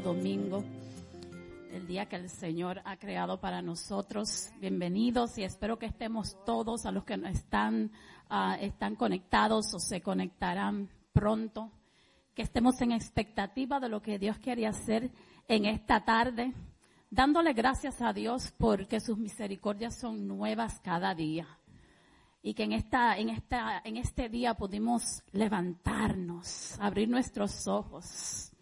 domingo, 0.00 0.64
el 1.72 1.86
día 1.86 2.06
que 2.06 2.16
el 2.16 2.28
Señor 2.28 2.80
ha 2.84 2.96
creado 2.96 3.40
para 3.40 3.62
nosotros. 3.62 4.50
Bienvenidos 4.60 5.38
y 5.38 5.44
espero 5.44 5.78
que 5.78 5.86
estemos 5.86 6.36
todos 6.44 6.86
a 6.86 6.90
los 6.90 7.04
que 7.04 7.14
están, 7.30 7.92
uh, 8.30 8.54
están 8.60 8.96
conectados 8.96 9.72
o 9.74 9.78
se 9.78 10.00
conectarán 10.00 10.88
pronto, 11.12 11.70
que 12.34 12.42
estemos 12.42 12.80
en 12.80 12.92
expectativa 12.92 13.78
de 13.78 13.88
lo 13.88 14.02
que 14.02 14.18
Dios 14.18 14.38
quiere 14.38 14.66
hacer 14.66 15.10
en 15.46 15.66
esta 15.66 16.04
tarde, 16.04 16.52
dándole 17.10 17.52
gracias 17.52 18.02
a 18.02 18.12
Dios 18.12 18.52
porque 18.58 19.00
sus 19.00 19.18
misericordias 19.18 19.98
son 19.98 20.26
nuevas 20.26 20.80
cada 20.80 21.14
día 21.14 21.46
y 22.42 22.54
que 22.54 22.64
en 22.64 22.72
esta, 22.72 23.16
en 23.16 23.30
esta, 23.30 23.80
en 23.84 23.96
este 23.96 24.28
día 24.28 24.54
pudimos 24.54 25.22
levantarnos, 25.32 26.78
abrir 26.80 27.08
nuestros 27.08 27.66
ojos, 27.66 28.53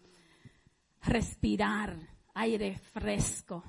respirar 1.03 1.97
aire 2.33 2.77
fresco, 2.77 3.63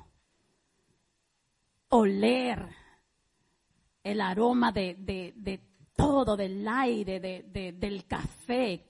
oler 1.88 2.66
el 4.02 4.20
aroma 4.20 4.72
de, 4.72 4.96
de, 4.98 5.32
de 5.36 5.60
todo, 5.96 6.36
del 6.36 6.66
aire, 6.66 7.20
de, 7.20 7.72
del 7.72 8.06
café. 8.06 8.84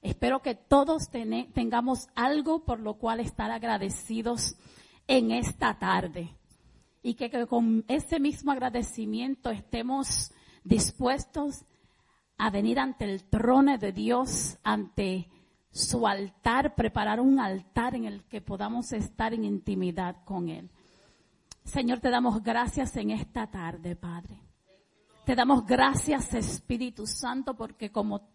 Espero 0.00 0.42
que 0.42 0.54
todos 0.54 1.08
tengamos 1.10 2.08
algo 2.14 2.64
por 2.64 2.80
lo 2.80 2.94
cual 2.94 3.20
estar 3.20 3.50
agradecidos 3.50 4.56
en 5.06 5.30
esta 5.30 5.78
tarde. 5.78 6.36
Y 7.02 7.14
que, 7.14 7.30
que 7.30 7.46
con 7.46 7.84
ese 7.88 8.18
mismo 8.20 8.52
agradecimiento 8.52 9.50
estemos 9.50 10.32
dispuestos 10.64 11.64
a 12.38 12.50
venir 12.50 12.78
ante 12.78 13.04
el 13.04 13.24
trono 13.24 13.78
de 13.78 13.92
Dios, 13.92 14.58
ante 14.62 15.28
su 15.72 16.06
altar, 16.06 16.74
preparar 16.74 17.18
un 17.18 17.40
altar 17.40 17.94
en 17.94 18.04
el 18.04 18.24
que 18.24 18.42
podamos 18.42 18.92
estar 18.92 19.32
en 19.32 19.44
intimidad 19.44 20.16
con 20.24 20.48
Él. 20.48 20.70
Señor, 21.64 22.00
te 22.00 22.10
damos 22.10 22.42
gracias 22.42 22.94
en 22.96 23.10
esta 23.10 23.46
tarde, 23.46 23.96
Padre. 23.96 24.38
Te 25.24 25.34
damos 25.34 25.64
gracias, 25.64 26.34
Espíritu 26.34 27.06
Santo, 27.06 27.54
porque 27.54 27.90
como 27.90 28.28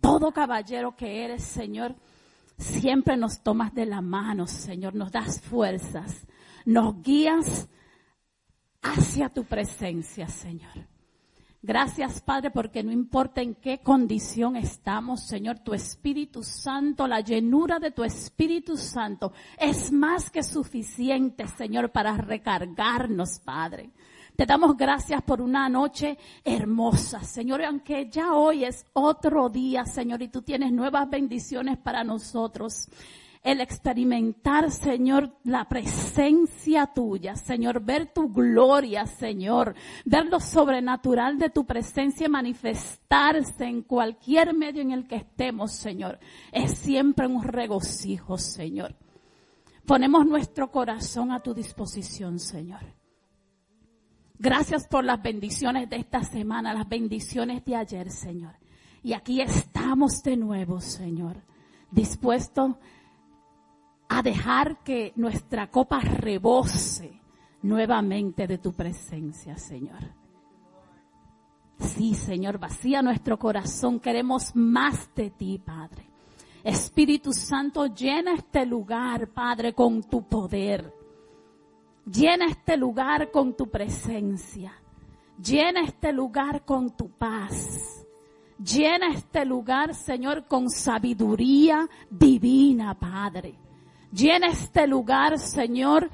todo 0.00 0.32
caballero 0.32 0.96
que 0.96 1.24
eres, 1.24 1.42
Señor, 1.42 1.94
siempre 2.56 3.16
nos 3.16 3.42
tomas 3.42 3.74
de 3.74 3.84
la 3.84 4.00
mano, 4.00 4.46
Señor, 4.46 4.94
nos 4.94 5.12
das 5.12 5.40
fuerzas, 5.40 6.26
nos 6.64 7.02
guías 7.02 7.68
hacia 8.80 9.28
tu 9.28 9.44
presencia, 9.44 10.28
Señor. 10.28 10.86
Gracias, 11.68 12.22
Padre, 12.22 12.50
porque 12.50 12.82
no 12.82 12.90
importa 12.90 13.42
en 13.42 13.54
qué 13.54 13.80
condición 13.80 14.56
estamos, 14.56 15.26
Señor, 15.26 15.58
tu 15.58 15.74
Espíritu 15.74 16.42
Santo, 16.42 17.06
la 17.06 17.20
llenura 17.20 17.78
de 17.78 17.90
tu 17.90 18.04
Espíritu 18.04 18.78
Santo 18.78 19.34
es 19.58 19.92
más 19.92 20.30
que 20.30 20.42
suficiente, 20.42 21.46
Señor, 21.46 21.90
para 21.90 22.16
recargarnos, 22.16 23.40
Padre. 23.40 23.90
Te 24.34 24.46
damos 24.46 24.78
gracias 24.78 25.20
por 25.20 25.42
una 25.42 25.68
noche 25.68 26.16
hermosa, 26.42 27.22
Señor, 27.22 27.62
aunque 27.62 28.08
ya 28.08 28.32
hoy 28.32 28.64
es 28.64 28.86
otro 28.94 29.50
día, 29.50 29.84
Señor, 29.84 30.22
y 30.22 30.28
tú 30.28 30.40
tienes 30.40 30.72
nuevas 30.72 31.10
bendiciones 31.10 31.76
para 31.76 32.02
nosotros 32.02 32.88
el 33.42 33.60
experimentar, 33.60 34.70
Señor, 34.70 35.36
la 35.44 35.68
presencia 35.68 36.86
tuya, 36.86 37.36
Señor, 37.36 37.80
ver 37.80 38.12
tu 38.12 38.32
gloria, 38.32 39.06
Señor, 39.06 39.74
ver 40.04 40.26
lo 40.26 40.40
sobrenatural 40.40 41.38
de 41.38 41.50
tu 41.50 41.64
presencia 41.64 42.28
manifestarse 42.28 43.64
en 43.64 43.82
cualquier 43.82 44.54
medio 44.54 44.82
en 44.82 44.92
el 44.92 45.06
que 45.06 45.16
estemos, 45.16 45.72
Señor, 45.72 46.18
es 46.52 46.78
siempre 46.78 47.26
un 47.26 47.42
regocijo, 47.42 48.38
Señor. 48.38 48.96
Ponemos 49.86 50.26
nuestro 50.26 50.70
corazón 50.70 51.32
a 51.32 51.40
tu 51.40 51.54
disposición, 51.54 52.38
Señor. 52.38 52.98
Gracias 54.38 54.86
por 54.86 55.04
las 55.04 55.20
bendiciones 55.20 55.88
de 55.88 55.96
esta 55.96 56.22
semana, 56.22 56.74
las 56.74 56.88
bendiciones 56.88 57.64
de 57.64 57.74
ayer, 57.74 58.10
Señor. 58.10 58.54
Y 59.02 59.12
aquí 59.14 59.40
estamos 59.40 60.22
de 60.22 60.36
nuevo, 60.36 60.80
Señor, 60.80 61.42
dispuestos 61.90 62.76
a 64.08 64.22
dejar 64.22 64.82
que 64.82 65.12
nuestra 65.16 65.70
copa 65.70 66.00
rebose 66.00 67.20
nuevamente 67.62 68.46
de 68.46 68.58
tu 68.58 68.72
presencia, 68.72 69.56
Señor. 69.58 70.18
Sí, 71.78 72.14
Señor, 72.14 72.58
vacía 72.58 73.02
nuestro 73.02 73.38
corazón. 73.38 74.00
Queremos 74.00 74.54
más 74.54 75.14
de 75.14 75.30
ti, 75.30 75.58
Padre. 75.58 76.06
Espíritu 76.64 77.32
Santo, 77.32 77.86
llena 77.86 78.34
este 78.34 78.66
lugar, 78.66 79.28
Padre, 79.28 79.74
con 79.74 80.02
tu 80.02 80.22
poder. 80.26 80.92
Llena 82.04 82.46
este 82.46 82.76
lugar 82.76 83.30
con 83.30 83.56
tu 83.56 83.68
presencia. 83.68 84.72
Llena 85.40 85.82
este 85.82 86.12
lugar 86.12 86.64
con 86.64 86.96
tu 86.96 87.10
paz. 87.10 88.04
Llena 88.58 89.08
este 89.14 89.44
lugar, 89.44 89.94
Señor, 89.94 90.46
con 90.46 90.68
sabiduría 90.68 91.88
divina, 92.10 92.98
Padre. 92.98 93.67
Llena 94.12 94.48
este 94.48 94.86
lugar, 94.86 95.38
Señor, 95.38 96.10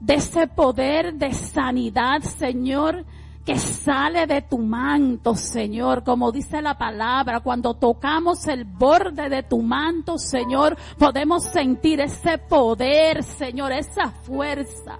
de 0.00 0.14
ese 0.14 0.46
poder 0.46 1.14
de 1.14 1.32
sanidad, 1.32 2.20
Señor, 2.22 3.04
que 3.44 3.58
sale 3.58 4.26
de 4.26 4.42
tu 4.42 4.58
manto, 4.58 5.34
Señor, 5.34 6.04
como 6.04 6.30
dice 6.30 6.60
la 6.60 6.76
palabra, 6.76 7.40
cuando 7.40 7.74
tocamos 7.74 8.46
el 8.46 8.64
borde 8.64 9.30
de 9.30 9.42
tu 9.42 9.62
manto, 9.62 10.18
Señor, 10.18 10.76
podemos 10.98 11.44
sentir 11.44 12.00
ese 12.00 12.36
poder, 12.36 13.22
Señor, 13.22 13.72
esa 13.72 14.10
fuerza. 14.10 14.98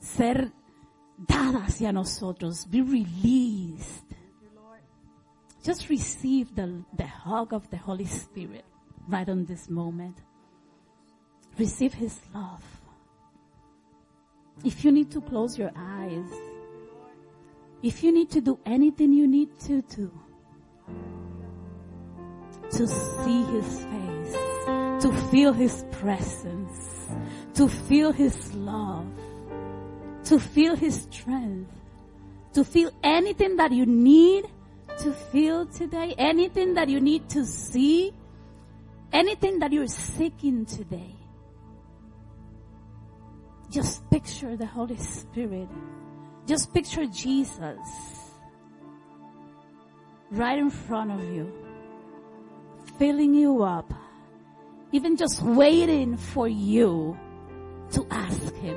Ser 0.00 0.52
dada 1.16 1.66
hacia 1.66 1.92
nosotros, 1.92 2.66
be 2.68 2.82
released 2.82 4.11
just 5.62 5.88
receive 5.88 6.54
the, 6.54 6.82
the 6.96 7.06
hug 7.06 7.52
of 7.52 7.70
the 7.70 7.76
Holy 7.76 8.04
Spirit 8.06 8.64
right 9.08 9.28
on 9.28 9.44
this 9.44 9.68
moment. 9.68 10.18
Receive 11.58 11.94
His 11.94 12.18
love. 12.34 12.62
If 14.64 14.84
you 14.84 14.92
need 14.92 15.10
to 15.12 15.20
close 15.20 15.56
your 15.58 15.70
eyes, 15.76 16.30
if 17.82 18.02
you 18.02 18.12
need 18.12 18.30
to 18.30 18.40
do 18.40 18.58
anything 18.66 19.12
you 19.12 19.26
need 19.26 19.58
to 19.60 19.82
do, 19.82 20.10
to 22.70 22.86
see 22.86 23.42
His 23.44 23.84
face, 23.84 25.02
to 25.02 25.12
feel 25.30 25.52
His 25.52 25.84
presence, 25.90 27.08
to 27.54 27.68
feel 27.68 28.12
His 28.12 28.54
love, 28.54 29.06
to 30.24 30.38
feel 30.38 30.74
His 30.74 31.02
strength, 31.02 31.70
to 32.54 32.64
feel 32.64 32.90
anything 33.02 33.56
that 33.56 33.72
you 33.72 33.86
need 33.86 34.46
to 34.98 35.12
feel 35.12 35.66
today, 35.66 36.14
anything 36.18 36.74
that 36.74 36.88
you 36.88 37.00
need 37.00 37.28
to 37.30 37.44
see, 37.46 38.12
anything 39.12 39.58
that 39.60 39.72
you're 39.72 39.86
seeking 39.86 40.64
today. 40.66 41.14
Just 43.70 44.08
picture 44.10 44.56
the 44.56 44.66
Holy 44.66 44.96
Spirit. 44.96 45.68
Just 46.46 46.74
picture 46.74 47.06
Jesus 47.06 47.78
right 50.30 50.58
in 50.58 50.70
front 50.70 51.10
of 51.12 51.22
you, 51.32 51.52
filling 52.98 53.34
you 53.34 53.62
up, 53.62 53.92
even 54.92 55.16
just 55.16 55.42
waiting 55.42 56.16
for 56.16 56.48
you 56.48 57.18
to 57.92 58.06
ask 58.10 58.54
Him. 58.56 58.76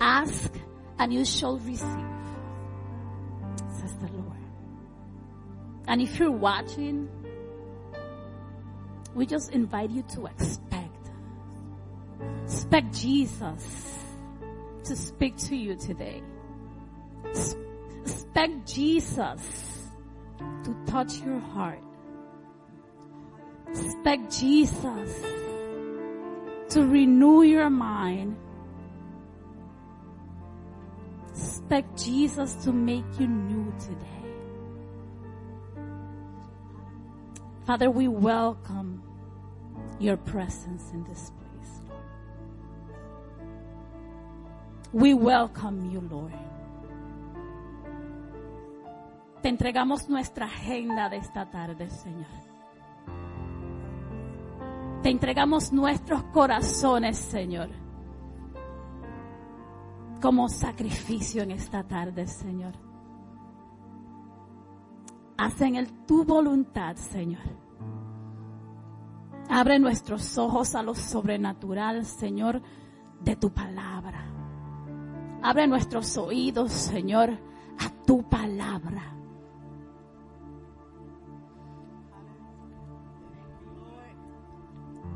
Ask 0.00 0.52
and 0.98 1.12
you 1.12 1.24
shall 1.24 1.58
receive. 1.58 2.17
And 5.88 6.02
if 6.02 6.18
you're 6.18 6.30
watching, 6.30 7.08
we 9.14 9.24
just 9.24 9.52
invite 9.52 9.88
you 9.88 10.02
to 10.14 10.26
expect. 10.26 11.10
Expect 12.44 12.92
Jesus 12.92 14.04
to 14.84 14.94
speak 14.94 15.38
to 15.38 15.56
you 15.56 15.76
today. 15.76 16.22
Expect 17.24 18.66
Jesus 18.66 19.88
to 20.64 20.76
touch 20.86 21.14
your 21.24 21.40
heart. 21.40 21.82
Expect 23.70 24.38
Jesus 24.38 25.22
to 26.68 26.86
renew 26.86 27.42
your 27.42 27.70
mind. 27.70 28.36
Expect 31.30 31.96
Jesus 31.96 32.54
to 32.56 32.72
make 32.72 33.04
you 33.18 33.26
new 33.26 33.72
today. 33.80 34.27
Father, 37.68 37.90
we 37.90 38.08
welcome 38.08 39.02
your 40.00 40.16
presence 40.16 40.90
in 40.94 41.04
this 41.04 41.30
place. 41.36 41.82
We 44.90 45.12
welcome 45.12 45.90
you, 45.90 46.00
Lord. 46.00 46.32
Te 49.42 49.50
entregamos 49.50 50.08
nuestra 50.08 50.46
agenda 50.46 51.10
de 51.10 51.18
esta 51.18 51.44
tarde, 51.50 51.90
Señor. 51.90 52.24
Te 55.02 55.10
entregamos 55.10 55.70
nuestros 55.70 56.22
corazones, 56.32 57.18
Señor, 57.18 57.68
como 60.22 60.48
sacrificio 60.48 61.42
en 61.42 61.50
esta 61.50 61.82
tarde, 61.82 62.26
Señor. 62.26 62.87
Hacen 65.38 65.76
el 65.76 66.04
tu 66.04 66.24
voluntad, 66.24 66.96
Señor. 66.96 67.42
Abre 69.48 69.78
nuestros 69.78 70.36
ojos 70.36 70.74
a 70.74 70.82
lo 70.82 70.94
sobrenatural, 70.94 72.04
Señor, 72.04 72.60
de 73.20 73.36
tu 73.36 73.50
palabra. 73.50 74.26
Abre 75.40 75.66
nuestros 75.68 76.16
oídos, 76.18 76.72
Señor, 76.72 77.30
a 77.30 78.04
tu 78.04 78.28
palabra. 78.28 79.14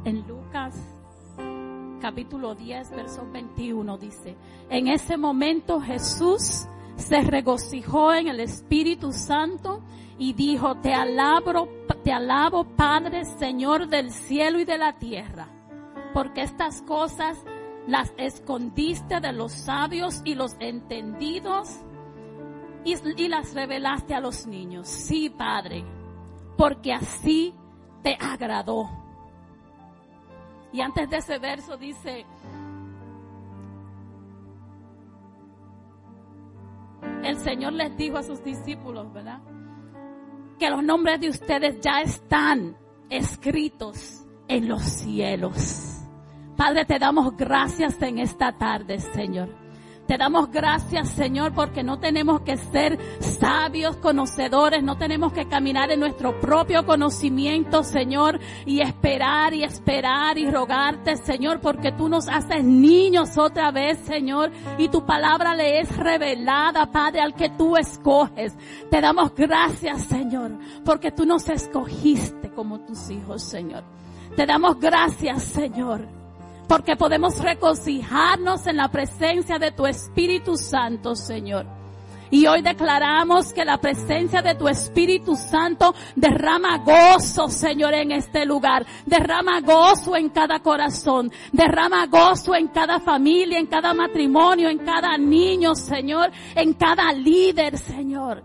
En 0.05 0.27
Lucas 0.27 0.75
capítulo 2.01 2.57
10, 2.57 2.91
verso 2.91 3.29
21 3.33 3.97
dice, 3.99 4.37
en 4.69 4.89
ese 4.89 5.17
momento 5.17 5.81
Jesús 5.81 6.67
se 6.97 7.21
regocijó 7.23 8.13
en 8.13 8.27
el 8.27 8.41
Espíritu 8.41 9.13
Santo 9.13 9.83
y 10.23 10.35
dijo, 10.35 10.77
te 10.77 10.95
alabo, 10.95 11.69
te 12.05 12.13
alabo 12.13 12.63
Padre, 12.63 13.25
Señor 13.25 13.89
del 13.89 14.13
cielo 14.13 14.61
y 14.61 14.65
de 14.65 14.79
la 14.79 14.93
tierra, 14.93 15.49
porque 16.15 16.43
estas 16.43 16.81
cosas 16.83 17.45
las 17.89 18.15
escondiste 18.17 19.19
de 19.19 19.33
los 19.33 19.51
sabios 19.51 20.23
y 20.25 20.37
los 20.37 20.55
entendidos 20.61 21.81
y, 22.85 22.95
y 23.21 23.27
las 23.27 23.53
revelaste 23.53 24.15
a 24.15 24.21
los 24.21 24.47
niños. 24.47 24.87
Sí, 24.87 25.29
Padre, 25.29 25.85
porque 26.57 26.93
así 26.93 27.53
te 28.05 28.15
agradó. 28.15 28.89
Y 30.73 30.83
antes 30.83 31.11
de 31.11 31.17
ese 31.17 31.41
verso 31.41 31.77
dice, 31.77 32.27
el 37.25 37.37
Señor 37.39 37.73
les 37.73 37.97
dijo 37.97 38.19
a 38.19 38.23
sus 38.23 38.45
discípulos, 38.45 39.13
¿verdad? 39.13 39.41
Que 40.63 40.71
los 40.71 40.85
nombres 40.85 41.21
de 41.21 41.29
ustedes 41.29 41.81
ya 41.81 42.03
están 42.03 42.77
escritos 43.11 44.25
en 44.47 44.69
los 44.69 44.81
cielos. 44.81 46.05
Padre, 46.57 46.85
te 46.85 47.01
damos 47.01 47.37
gracias 47.37 48.01
en 48.01 48.21
esta 48.21 48.57
tarde, 48.57 49.01
Señor. 49.01 49.62
Te 50.07 50.19
damos 50.19 50.51
gracias, 50.51 51.09
Señor, 51.11 51.55
porque 51.55 51.83
no 51.83 51.99
tenemos 51.99 52.41
que 52.43 52.57
ser 52.57 52.99
sabios, 53.21 53.97
conocedores, 53.97 54.83
no 54.83 54.99
tenemos 54.99 55.33
que 55.33 55.47
caminar 55.47 55.91
en 55.91 56.01
nuestro 56.01 56.41
propio 56.41 56.85
conocimiento, 56.85 57.85
Señor, 57.85 58.41
y 58.67 58.81
esperar 58.81 59.55
y 59.55 59.63
esperar 59.63 60.39
y 60.39 60.51
rogarte, 60.51 61.17
Señor, 61.17 61.61
porque 61.61 61.93
tú 61.93 62.09
nos 62.09 62.29
haces 62.29 62.65
niños 62.65 63.39
otra 63.39 63.71
vez, 63.71 63.99
Señor, 64.01 64.51
y 64.77 64.89
tu 64.89 65.07
palabra 65.07 65.55
le 65.55 65.81
es 65.81 65.97
revelada, 65.97 66.91
Padre, 66.91 67.21
al 67.21 67.35
que 67.35 67.51
tú 67.51 67.77
escoges. 67.77 68.55
Te 68.91 69.01
damos 69.01 69.35
gracias, 69.35 70.03
Señor, 70.07 70.59
porque 70.85 71.13
tú 71.13 71.25
nos 71.25 71.49
escogiste 71.49 72.51
como 72.51 72.81
tus 72.81 73.09
hijos, 73.09 73.43
Señor. 73.43 73.85
Te 74.37 74.47
damos 74.47 74.79
gracias, 74.81 75.45
Señor 75.45 76.22
porque 76.73 76.97
podemos 76.97 77.39
regocijarnos 77.39 78.67
en 78.67 78.79
la 78.79 78.89
presencia 78.89 79.59
de 79.59 79.73
tu 79.73 79.87
Espíritu 79.87 80.57
Santo, 80.57 81.15
Señor. 81.15 81.67
Y 82.31 82.47
hoy 82.47 82.63
declaramos 82.63 83.53
que 83.53 83.63
la 83.63 83.77
presencia 83.77 84.41
de 84.41 84.55
tu 84.55 84.67
Espíritu 84.69 85.37
Santo 85.37 85.95
derrama 86.17 86.79
gozo, 86.79 87.51
Señor, 87.51 87.93
en 87.93 88.13
este 88.13 88.47
lugar. 88.47 88.87
Derrama 89.05 89.61
gozo 89.61 90.17
en 90.17 90.31
cada 90.31 90.61
corazón. 90.61 91.31
Derrama 91.53 92.07
gozo 92.07 92.55
en 92.55 92.69
cada 92.69 93.01
familia, 93.01 93.59
en 93.59 93.67
cada 93.67 93.93
matrimonio, 93.93 94.71
en 94.71 94.79
cada 94.79 95.19
niño, 95.19 95.75
Señor. 95.75 96.31
En 96.55 96.73
cada 96.73 97.13
líder, 97.13 97.77
Señor. 97.77 98.43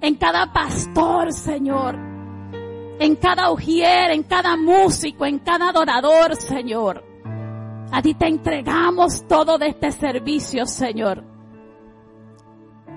En 0.00 0.14
cada 0.14 0.50
pastor, 0.54 1.34
Señor. 1.34 1.98
En 2.98 3.14
cada 3.16 3.52
ujier, 3.52 4.12
en 4.12 4.22
cada 4.22 4.56
músico, 4.56 5.26
en 5.26 5.40
cada 5.40 5.68
adorador, 5.68 6.34
Señor. 6.34 7.07
A 7.90 8.02
ti 8.02 8.14
te 8.14 8.26
entregamos 8.26 9.26
todo 9.26 9.56
de 9.56 9.68
este 9.68 9.90
servicio, 9.92 10.66
Señor. 10.66 11.24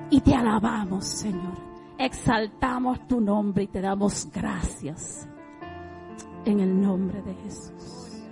Y 0.09 0.19
te 0.21 0.35
alabamos, 0.35 1.05
Señor. 1.05 1.57
Exaltamos 1.97 3.07
tu 3.07 3.21
nombre 3.21 3.63
y 3.63 3.67
te 3.67 3.79
damos 3.79 4.29
gracias. 4.31 5.27
En 6.43 6.59
el 6.59 6.81
nombre 6.81 7.21
de 7.21 7.33
Jesús. 7.35 8.25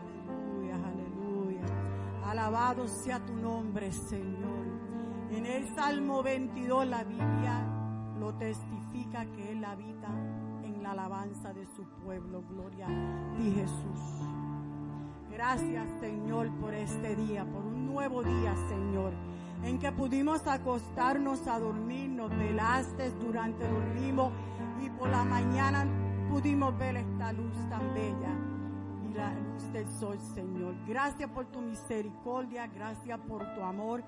Aleluya, 0.00 0.76
aleluya. 0.76 1.66
Alabado 2.24 2.86
sea 2.88 3.18
tu 3.26 3.34
nombre, 3.34 3.92
Señor. 3.92 4.66
En 5.30 5.44
el 5.44 5.74
Salmo 5.74 6.22
22 6.22 6.86
la 6.86 7.04
Biblia 7.04 7.66
lo 8.18 8.34
testifica 8.34 9.26
que 9.26 9.52
Él 9.52 9.64
habita 9.64 10.08
en 10.62 10.82
la 10.82 10.92
alabanza 10.92 11.52
de 11.52 11.66
su 11.66 11.84
pueblo. 12.02 12.42
Gloria 12.48 12.86
a 12.86 13.36
ti, 13.36 13.52
Jesús. 13.52 14.23
Gracias, 15.34 15.84
Señor, 16.00 16.48
por 16.60 16.72
este 16.74 17.16
día, 17.16 17.44
por 17.44 17.64
un 17.64 17.86
nuevo 17.86 18.22
día, 18.22 18.54
Señor, 18.68 19.12
en 19.64 19.80
que 19.80 19.90
pudimos 19.90 20.46
acostarnos 20.46 21.48
a 21.48 21.58
dormir, 21.58 22.08
nos 22.10 22.30
velaste 22.30 23.10
durante 23.20 23.68
dormimos 23.68 24.32
y 24.80 24.88
por 24.90 25.08
la 25.08 25.24
mañana 25.24 25.86
pudimos 26.30 26.78
ver 26.78 26.98
esta 26.98 27.32
luz 27.32 27.52
tan 27.68 27.94
bella 27.94 28.30
y 29.04 29.14
la 29.14 29.34
luz 29.34 29.72
del 29.72 29.88
sol, 29.98 30.18
Señor. 30.34 30.76
Gracias 30.86 31.28
por 31.30 31.46
tu 31.46 31.60
misericordia, 31.60 32.68
gracias 32.68 33.18
por 33.18 33.44
tu 33.56 33.62
amor, 33.62 34.04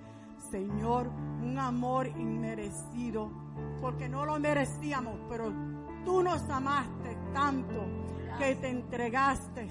Señor, 0.50 1.10
un 1.42 1.58
amor 1.58 2.06
inmerecido, 2.06 3.32
porque 3.80 4.08
no 4.08 4.24
lo 4.26 4.38
merecíamos, 4.38 5.18
pero 5.28 5.52
tú 6.04 6.22
nos 6.22 6.48
amaste 6.48 7.18
tanto 7.32 7.84
que 8.38 8.54
te 8.54 8.68
entregaste 8.68 9.68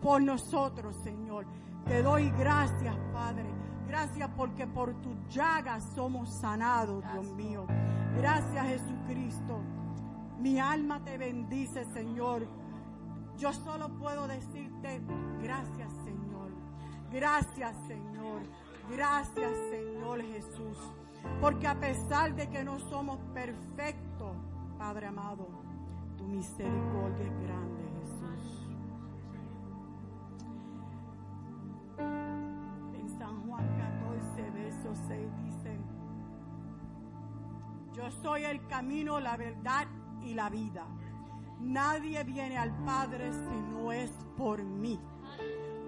por 0.00 0.22
nosotros, 0.22 0.96
Señor. 1.02 1.46
Te 1.86 2.02
doy 2.02 2.30
gracias, 2.38 2.96
Padre. 3.12 3.46
Gracias 3.86 4.30
porque 4.36 4.66
por 4.66 4.94
tus 5.00 5.16
llagas 5.28 5.84
somos 5.94 6.28
sanados, 6.40 7.02
Dios 7.12 7.32
mío. 7.32 7.66
Gracias, 8.16 8.66
Jesucristo. 8.66 9.60
Mi 10.38 10.60
alma 10.60 11.02
te 11.02 11.16
bendice, 11.16 11.84
Señor. 11.92 12.46
Yo 13.38 13.52
solo 13.52 13.88
puedo 13.98 14.28
decirte 14.28 15.00
gracias, 15.42 15.92
Señor. 16.04 16.50
Gracias, 17.10 17.74
Señor. 17.86 18.42
Gracias, 18.90 19.52
Señor 19.70 20.22
Jesús. 20.22 20.78
Porque 21.40 21.66
a 21.66 21.78
pesar 21.78 22.34
de 22.34 22.48
que 22.48 22.64
no 22.64 22.78
somos 22.78 23.18
perfectos, 23.34 24.36
Padre 24.78 25.06
amado, 25.06 25.48
tu 26.16 26.24
misericordia 26.24 27.24
es 27.24 27.40
grande. 27.40 27.87
Yo 37.98 38.08
soy 38.22 38.44
el 38.44 38.64
camino, 38.68 39.18
la 39.18 39.36
verdad 39.36 39.88
y 40.22 40.32
la 40.32 40.48
vida. 40.48 40.86
Nadie 41.60 42.22
viene 42.22 42.56
al 42.56 42.72
Padre 42.84 43.32
si 43.32 43.74
no 43.74 43.90
es 43.90 44.12
por 44.36 44.62
mí. 44.62 45.00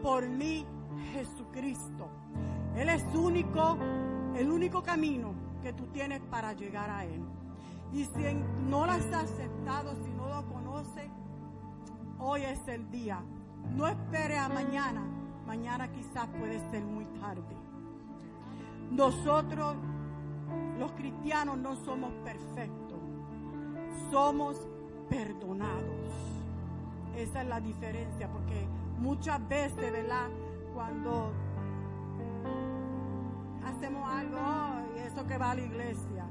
Por 0.03 0.29
mí, 0.29 0.67
Jesucristo. 1.13 2.09
Él 2.75 2.89
es 2.89 3.05
único, 3.15 3.79
el 4.35 4.51
único 4.51 4.83
camino 4.83 5.35
que 5.63 5.73
tú 5.73 5.87
tienes 5.87 6.21
para 6.23 6.53
llegar 6.53 6.91
a 6.91 7.05
Él. 7.05 7.23
Y 7.93 8.05
si 8.05 8.35
no 8.69 8.87
lo 8.87 8.93
has 8.93 9.13
aceptado, 9.13 9.95
si 10.05 10.11
no 10.11 10.29
lo 10.29 10.45
conoces, 10.49 11.09
hoy 12.19 12.43
es 12.43 12.67
el 12.67 12.91
día. 12.91 13.23
No 13.77 13.87
espere 13.87 14.37
a 14.37 14.49
mañana. 14.49 15.20
Mañana 15.51 15.89
quizás 15.89 16.29
puede 16.39 16.61
ser 16.71 16.85
muy 16.85 17.05
tarde. 17.21 17.57
Nosotros 18.93 19.75
los 20.79 20.93
cristianos 20.93 21.59
no 21.59 21.75
somos 21.75 22.13
perfectos, 22.23 23.01
somos 24.13 24.69
perdonados. 25.09 26.13
Esa 27.17 27.43
es 27.43 27.49
la 27.49 27.61
diferencia, 27.61 28.29
porque 28.29 28.65
muchas 29.01 29.41
veces, 29.49 29.91
¿verdad? 29.91 30.29
Cuando 30.73 31.33
hacemos 33.67 34.09
algo, 34.09 34.39
y 34.95 35.01
eso 35.01 35.27
que 35.27 35.37
va 35.37 35.51
a 35.51 35.55
la 35.57 35.63
iglesia, 35.63 36.27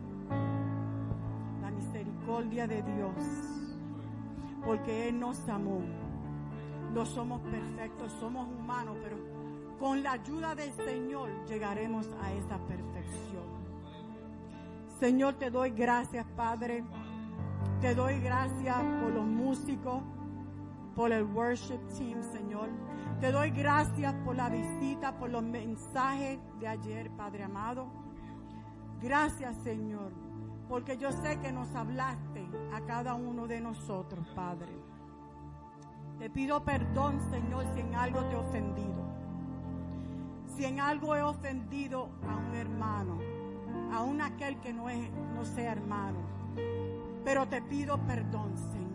la 1.62 1.72
misericordia 1.72 2.68
de 2.68 2.84
Dios, 2.84 3.16
porque 4.66 5.10
Él 5.10 5.20
nos 5.20 5.50
amó. 5.50 6.09
No 6.94 7.06
somos 7.06 7.42
perfectos, 7.42 8.12
somos 8.20 8.48
humanos, 8.48 8.98
pero 9.04 9.18
con 9.80 10.04
la 10.04 10.14
ayuda 10.14 10.56
del 10.56 10.74
Señor 10.74 11.30
llegaremos 11.46 12.08
a 12.22 12.34
esa 12.34 12.58
perfección. 12.58 13.60
Señor, 15.00 15.36
te 15.36 15.50
doy 15.50 15.70
gracias, 15.70 16.26
Padre. 16.36 16.84
Te 17.80 17.96
doy 17.96 18.20
gracias 18.20 18.78
por 19.02 19.12
los 19.14 19.26
músicos, 19.26 20.02
por 20.96 21.12
el 21.14 21.24
worship 21.24 21.80
team, 21.98 22.22
Señor. 22.34 22.70
Te 23.22 23.32
doy 23.32 23.52
gracias 23.52 24.14
por 24.26 24.36
la 24.36 24.50
visita, 24.50 25.18
por 25.18 25.30
los 25.30 25.44
mensajes 25.44 26.40
de 26.60 26.68
ayer, 26.68 27.12
Padre 27.12 27.44
amado. 27.44 27.88
Gracias, 29.02 29.56
Señor, 29.64 30.12
porque 30.68 30.98
yo 30.98 31.12
sé 31.12 31.40
que 31.40 31.52
nos 31.52 31.74
hablaste 31.74 32.46
a 32.74 32.82
cada 32.82 33.14
uno 33.14 33.48
de 33.48 33.62
nosotros, 33.62 34.28
Padre. 34.36 34.79
Te 36.20 36.30
pido 36.30 36.62
perdón, 36.66 37.18
Señor, 37.32 37.66
si 37.74 37.80
en 37.80 37.96
algo 37.96 38.22
te 38.26 38.34
he 38.34 38.38
ofendido. 38.38 39.10
Si 40.56 40.66
en 40.66 40.82
algo 40.82 41.16
he 41.16 41.22
ofendido 41.22 42.10
a 42.28 42.36
un 42.36 42.56
hermano, 42.56 43.18
aún 43.94 44.22
aquel 44.22 44.60
que 44.60 44.74
no, 44.74 44.90
es, 44.90 45.10
no 45.34 45.46
sea 45.46 45.72
hermano. 45.72 46.20
Pero 47.24 47.48
te 47.48 47.62
pido 47.62 47.98
perdón, 48.06 48.54
Señor. 48.74 48.90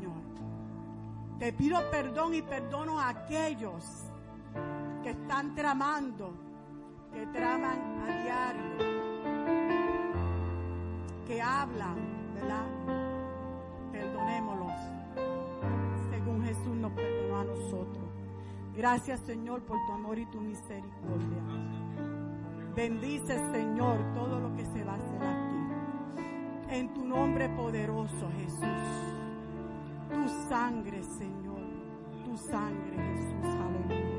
Te 1.39 1.55
pido 1.55 1.91
perdón 1.91 2.35
y 2.35 2.43
perdono 2.43 3.01
a 3.01 3.09
aquellos 3.09 4.05
que 5.03 5.11
están 5.11 5.55
tramando, 5.55 6.35
que 7.11 7.27
traman 7.29 8.03
a 8.03 8.23
diario, 8.23 8.63
que 11.27 11.41
hablan, 11.41 11.97
¿verdad? 12.35 12.67
Perdonémoslos, 13.93 14.94
nosotros. 17.45 18.05
Gracias, 18.77 19.21
Señor, 19.21 19.63
por 19.63 19.79
tu 19.87 19.93
amor 19.93 20.19
y 20.19 20.27
tu 20.27 20.41
misericordia. 20.41 21.43
Bendice, 22.75 23.39
Señor, 23.53 23.99
todo 24.15 24.41
lo 24.41 24.55
que 24.57 24.67
se 24.67 24.83
va 24.83 24.93
a 24.93 24.97
hacer 24.97 25.23
aquí. 25.23 26.75
En 26.77 26.93
tu 26.93 27.05
nombre 27.05 27.49
poderoso, 27.51 28.29
Jesús. 28.37 28.65
Tu 30.11 30.29
sangre, 30.49 31.03
Señor. 31.05 31.61
Tu 32.25 32.37
sangre, 32.37 32.97
Jesús. 32.97 33.45
Aleluya. 33.45 34.15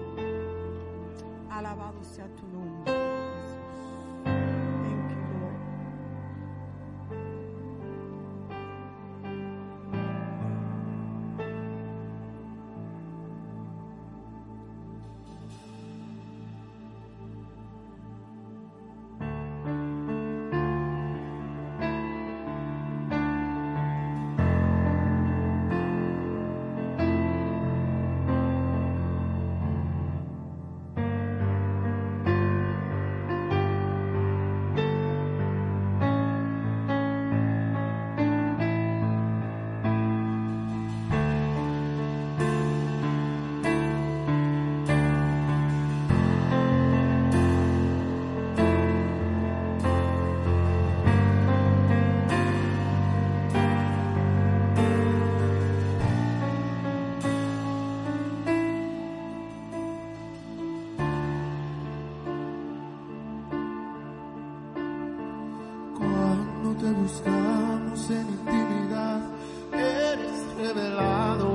Alabado 1.50 2.02
sea 2.04 2.28
tu 2.36 2.44
nombre, 2.44 2.55
te 66.86 66.92
buscamos 66.92 68.10
en 68.12 68.28
intimidad, 68.30 69.20
eres 69.74 70.46
revelado. 70.56 71.50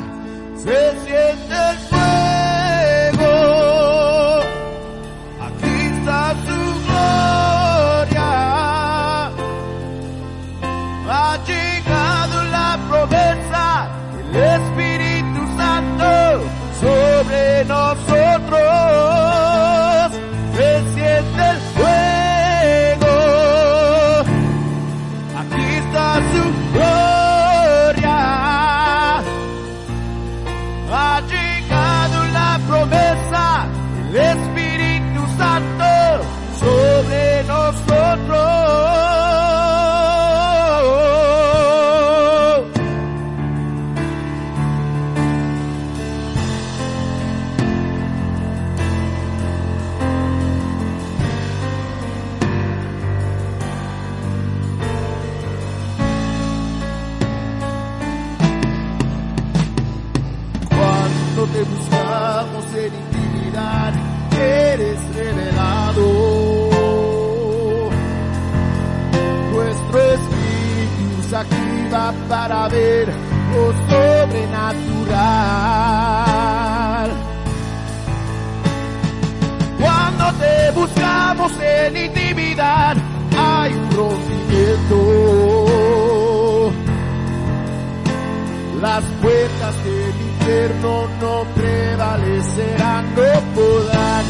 No 91.19 91.45
prevalecerán, 91.55 93.05
no 93.15 93.31
podrán, 93.53 94.23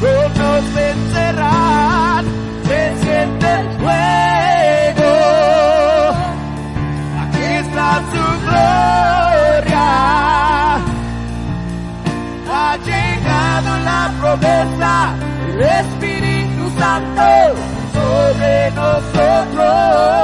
no 0.00 0.14
nos 0.28 0.62
vencerán. 0.74 2.24
Se 2.64 2.80
siente 3.02 3.46
el 3.60 3.66
fuego, 3.78 5.12
aquí 7.22 7.44
está 7.62 7.88
su 8.12 8.24
gloria. 8.46 9.88
Ha 12.50 12.76
llegado 12.84 13.70
la 13.84 14.02
promesa 14.20 14.94
del 15.46 15.60
Espíritu 15.62 16.64
Santo 16.78 17.26
sobre 17.92 18.70
nosotros. 18.70 20.14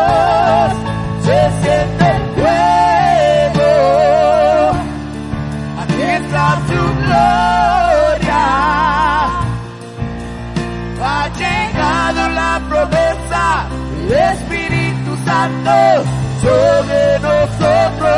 Santo 15.41 16.05
sobre 16.43 17.19
nosotros. 17.21 18.11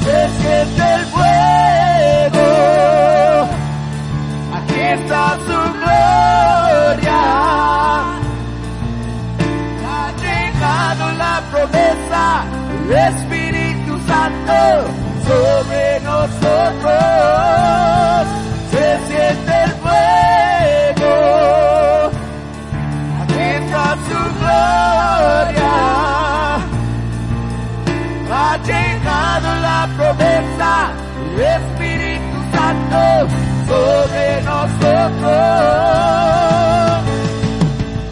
Se 0.00 0.16
siente 0.40 0.84
el 0.94 1.04
fuego. 1.12 2.48
Aquí 4.56 4.80
está 4.80 5.24
su 5.46 5.58
gloria. 5.76 7.20
Ha 9.84 10.04
llegado 10.24 11.04
la 11.18 11.34
promesa 11.50 12.24
del 12.88 12.98
Espíritu 13.12 13.92
Santo 14.06 14.58
sobre 15.26 15.82
nosotros. 16.00 17.11
Sobre 33.72 34.42
nosotros. 34.42 35.32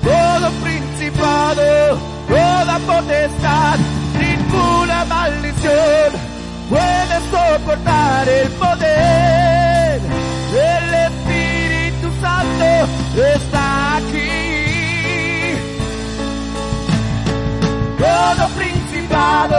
Todo 0.02 0.46
principado, 0.64 1.98
toda 2.28 2.78
potestad, 2.90 3.78
ninguna 4.18 5.04
maldición 5.04 6.10
puede 6.68 7.16
soportar 7.30 8.28
el 8.28 8.48
poder. 8.52 10.00
El 10.50 10.94
Espíritu 11.08 12.08
Santo 12.20 12.68
está 13.36 13.96
aquí. 13.96 14.40
todo 17.98 18.48
principado, 18.56 19.58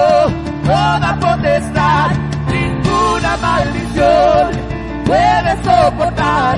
toda 0.65 1.19
potestad, 1.19 2.09
ninguna 2.47 3.37
maldición 3.37 4.60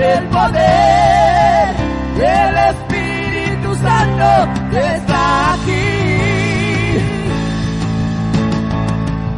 el 0.02 0.24
poder 0.30 1.76
del 2.18 2.58
Espíritu 2.74 3.76
Santo 3.76 4.52
está 4.72 5.54
aquí. 5.54 6.98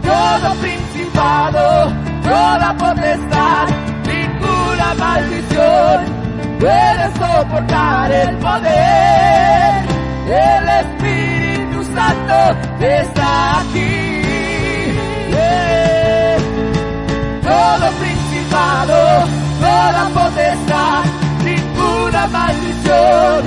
Todo 0.03 0.55
principado, 0.55 1.91
toda 2.23 2.75
potestad, 2.77 3.67
ninguna 4.05 4.93
maldición 4.97 6.25
puede 6.59 7.05
soportar 7.19 8.11
el 8.11 8.35
poder 8.37 9.85
del 10.25 10.69
Espíritu 10.69 11.83
Santo 11.93 12.35
está 12.79 13.59
aquí. 13.59 14.23
Yeah. 15.29 16.37
Todo 17.43 17.91
principado, 17.99 18.95
toda 19.59 20.09
potestad, 20.13 20.34
ninguna 21.43 22.27
maldición 22.27 23.43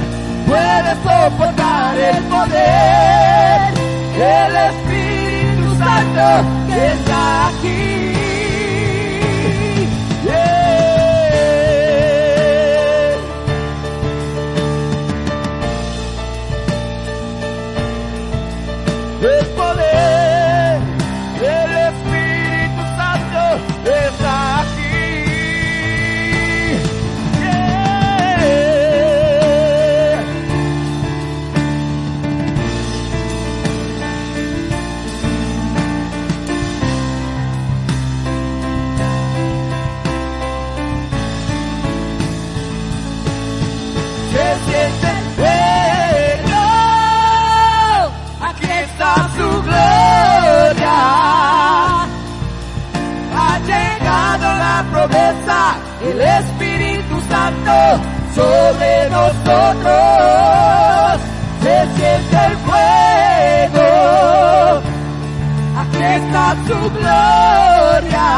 puede 0.47 0.95
soportar 1.03 1.99
el 1.99 2.17
poder 2.25 3.75
del 4.19 4.57
Espíritu 4.71 5.79
Santo 5.79 6.49
que 6.69 6.87
está 6.93 7.49
aquí. 7.49 8.08
Sobre 58.39 59.11
nosotros. 59.11 59.95
Se 61.63 61.77
siente 61.97 62.37
el 62.47 62.57
fuego, 62.67 63.89
aquí 65.81 66.03
está 66.19 66.45
su 66.67 66.79
gloria. 66.97 68.29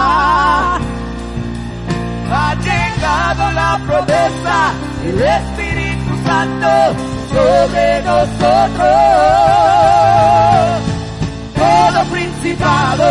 Ha 2.33 2.55
llegado 2.55 3.43
la 3.53 3.81
promesa, 3.87 4.57
el 5.05 5.21
Espíritu 5.21 6.13
Santo 6.27 6.71
sobre 7.33 8.03
nosotros. 8.03 8.97
Todo 11.55 12.05
principado, 12.11 13.09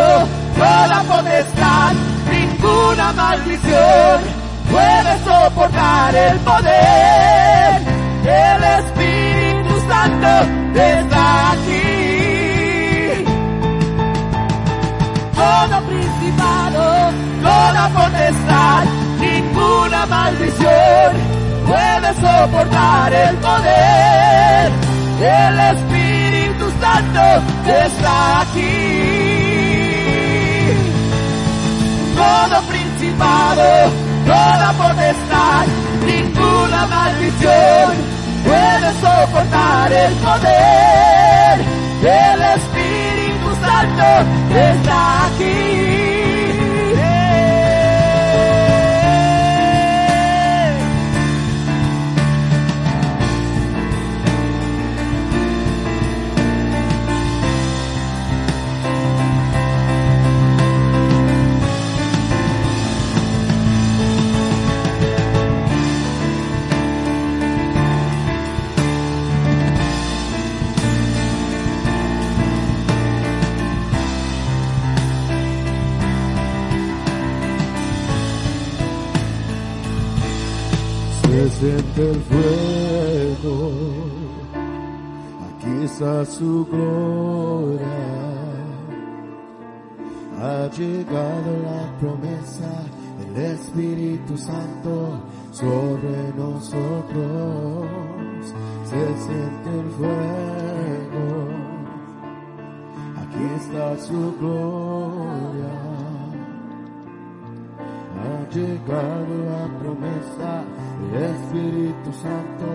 toda 0.56 1.02
potestad, 1.04 1.92
ninguna 2.30 3.12
maldición 3.12 4.29
puede 4.70 5.18
soportar 5.24 6.14
el 6.14 6.38
poder. 6.40 7.82
El 8.22 8.64
Espíritu 8.80 9.80
Santo 9.88 10.28
está 10.74 11.52
aquí 11.52 12.10
todo 15.40 15.80
principado, 15.82 17.12
toda 17.42 17.88
potestad, 17.88 18.84
ninguna 19.20 20.06
maldición 20.06 21.10
puede 21.66 22.08
soportar 22.14 23.12
el 23.12 23.36
poder. 23.36 24.72
El 25.20 25.60
Espíritu 25.76 26.70
Santo 26.80 27.22
está 27.66 28.40
aquí. 28.40 28.80
Todo 32.16 32.62
principado, 32.68 33.62
toda 34.30 34.72
potestad, 34.74 35.66
ninguna 36.06 36.86
maldición 36.86 37.90
puede 38.44 38.88
soportar 39.00 39.92
el 39.92 40.12
poder. 40.14 41.56
El 42.02 42.40
Espíritu 42.56 43.48
Santo 43.60 44.06
está 44.54 45.26
aquí. 45.26 45.89
Siente 81.60 82.10
el 82.10 82.20
fuego, 82.22 83.72
aquí 85.46 85.84
está 85.84 86.24
su 86.24 86.64
gloria. 86.64 87.86
Ha 90.40 90.70
llegado 90.70 91.50
la 91.62 91.98
promesa 91.98 92.72
del 93.18 93.44
Espíritu 93.52 94.38
Santo 94.38 95.20
sobre 95.52 96.32
nosotros. 96.34 97.86
Se 98.84 99.06
siente 99.24 99.70
el 99.82 99.90
fuego, 99.98 101.26
aquí 103.20 103.44
está 103.58 103.98
su 103.98 104.34
gloria. 104.40 105.99
Llegado 108.52 109.44
la 109.48 109.78
promesa 109.78 110.64
del 111.12 111.22
Espíritu 111.22 112.12
Santo 112.12 112.66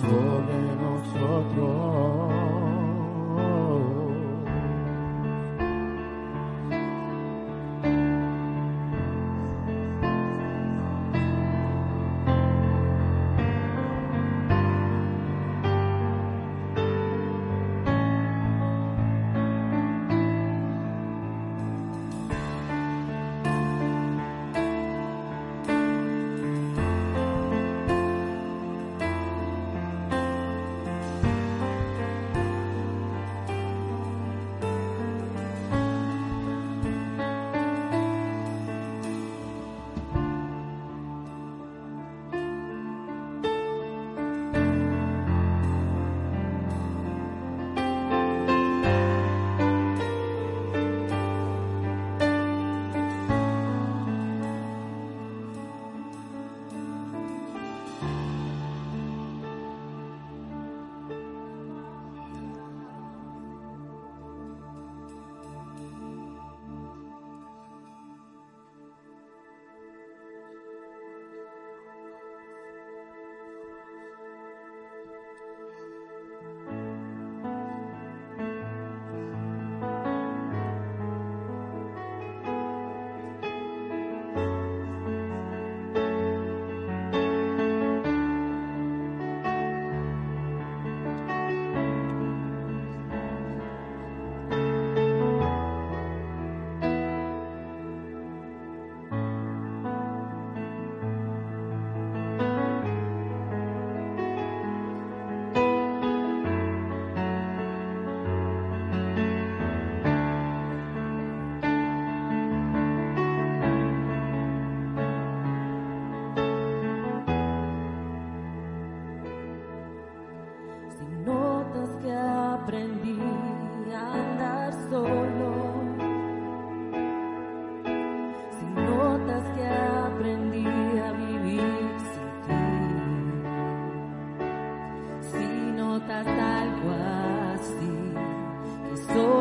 sobre 0.00 0.58
nosotros. 0.80 2.47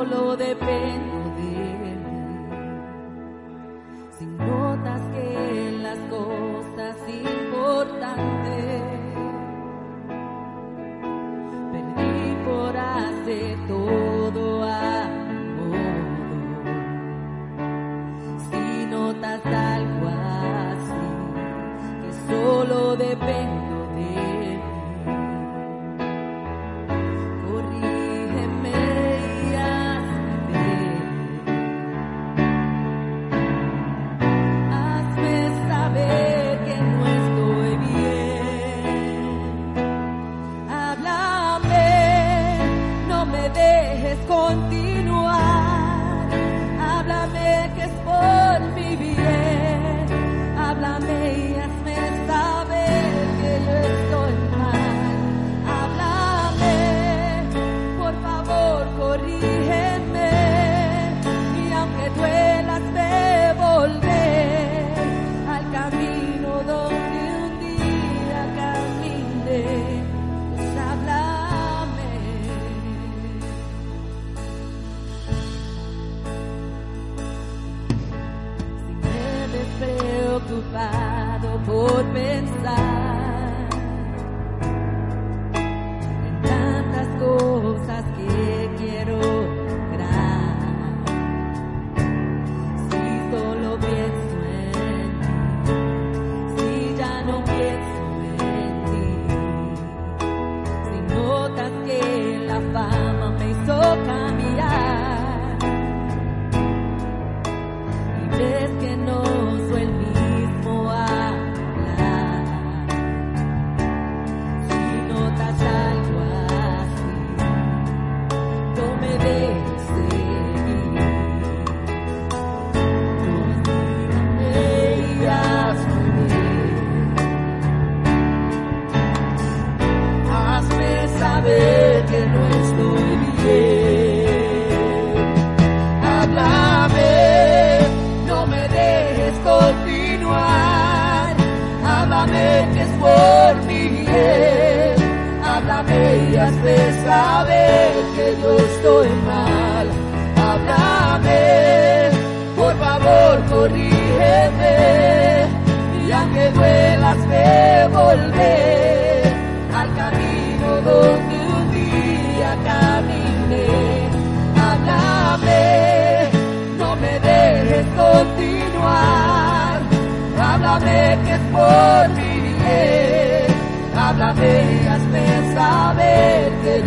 solo 0.06 0.36
depende. 0.36 1.07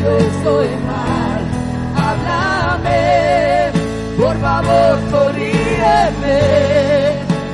yo 0.02 0.18
estoy 0.18 0.68
mal. 0.86 1.42
Háblame, 2.04 3.70
por 4.18 4.36
favor, 4.40 4.98
corrígeme 5.10 6.40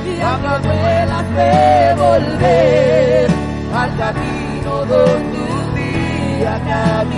y 0.05 0.21
háblame 0.21 0.97
de 1.37 1.93
volver 1.95 3.27
al 3.73 3.97
camino 3.97 4.85
donde 4.85 5.37
un 5.39 5.75
día. 5.75 7.16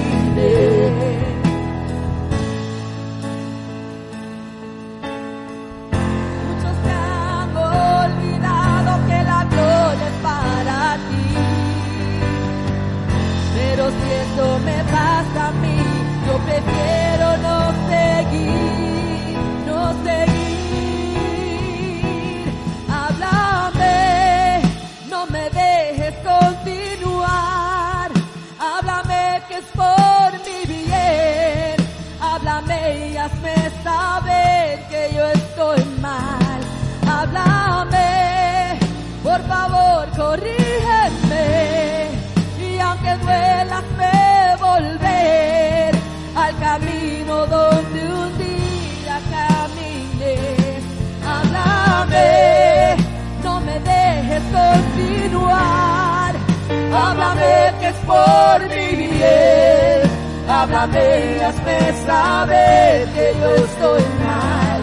háblame 57.10 57.74
que 57.80 57.88
es 57.88 57.96
por 58.06 58.60
mi 58.70 58.96
bien, 58.96 60.02
háblame, 60.48 61.44
hazme 61.44 61.78
saber 62.06 63.08
que 63.16 63.34
yo 63.40 63.56
estoy 63.56 64.04
mal, 64.26 64.82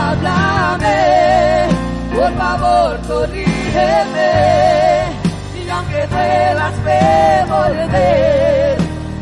háblame, 0.00 1.68
por 2.14 2.32
favor 2.34 3.00
corrígeme, 3.06 4.32
y 5.54 5.68
aunque 5.68 6.06
duelas 6.06 6.76
me 6.84 7.44
volver 7.54 8.76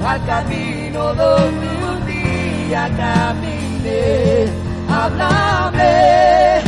al 0.07 0.27
camino 0.27 1.15
donde 1.15 1.67
un 1.91 2.07
día 2.07 2.89
caminé, 2.97 4.47
háblame, 4.89 6.63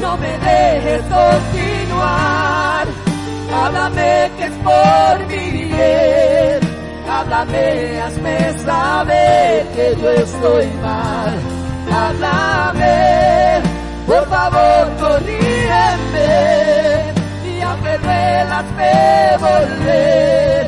no 0.00 0.16
me 0.18 0.38
dejes 0.38 1.02
continuar 1.02 2.71
háblame 3.52 4.30
que 4.36 4.44
es 4.44 4.52
por 4.64 5.26
mi 5.28 5.64
bien, 5.64 6.60
háblame, 7.08 8.00
hazme 8.00 8.58
saber 8.64 9.66
que 9.74 9.96
yo 10.00 10.10
estoy 10.10 10.66
mal, 10.82 11.38
háblame, 11.92 13.62
por 14.06 14.28
favor 14.28 14.96
corrígeme, 15.00 16.32
y 17.44 17.60
aunque 17.60 17.98
duela 17.98 18.64
te 18.76 19.36
volver 19.38 20.66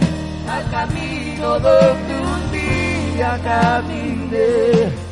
al 0.51 0.71
camino 0.71 1.59
donde 1.61 2.15
un 2.21 2.53
día 2.53 3.39
caminé. 3.43 5.04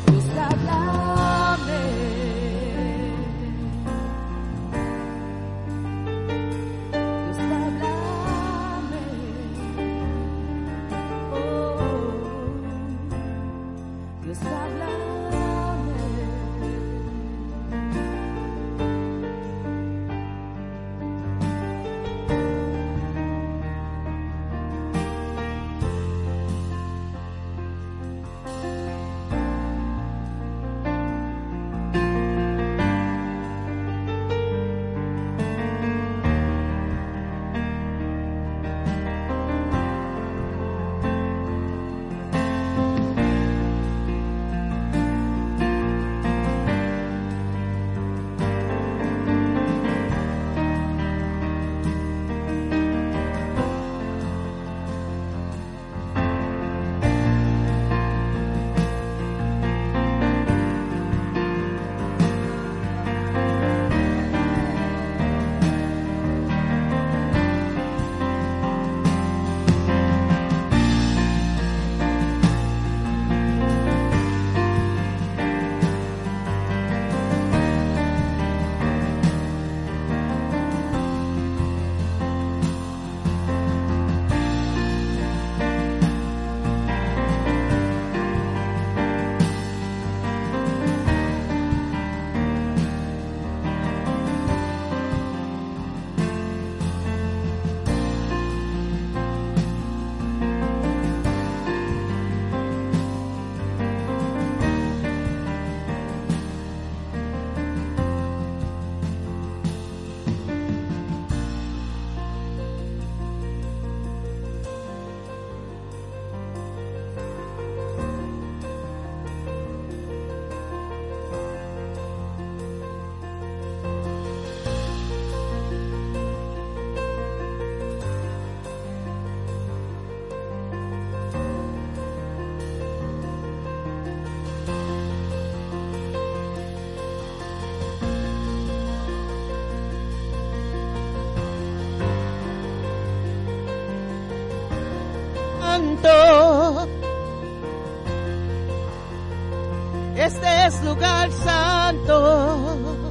Lugar 150.81 151.31
santo. 151.31 153.03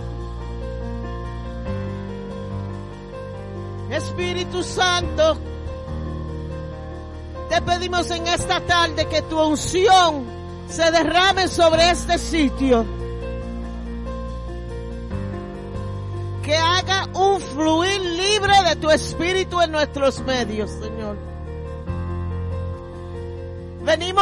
Espíritu 3.90 4.62
Santo, 4.62 5.36
te 7.50 7.60
pedimos 7.60 8.10
en 8.10 8.26
esta 8.26 8.60
tarde 8.60 9.06
que 9.06 9.20
tu 9.22 9.38
unción 9.38 10.24
se 10.68 10.90
derrame 10.90 11.46
sobre 11.48 11.90
este 11.90 12.18
sitio. 12.18 12.86
Que 16.42 16.56
haga 16.56 17.08
un 17.14 17.40
fluir 17.40 18.00
libre 18.00 18.62
de 18.68 18.76
tu 18.76 18.90
espíritu 18.90 19.60
en 19.60 19.72
nuestros 19.72 20.20
medios, 20.20 20.70
Señor. 20.70 21.31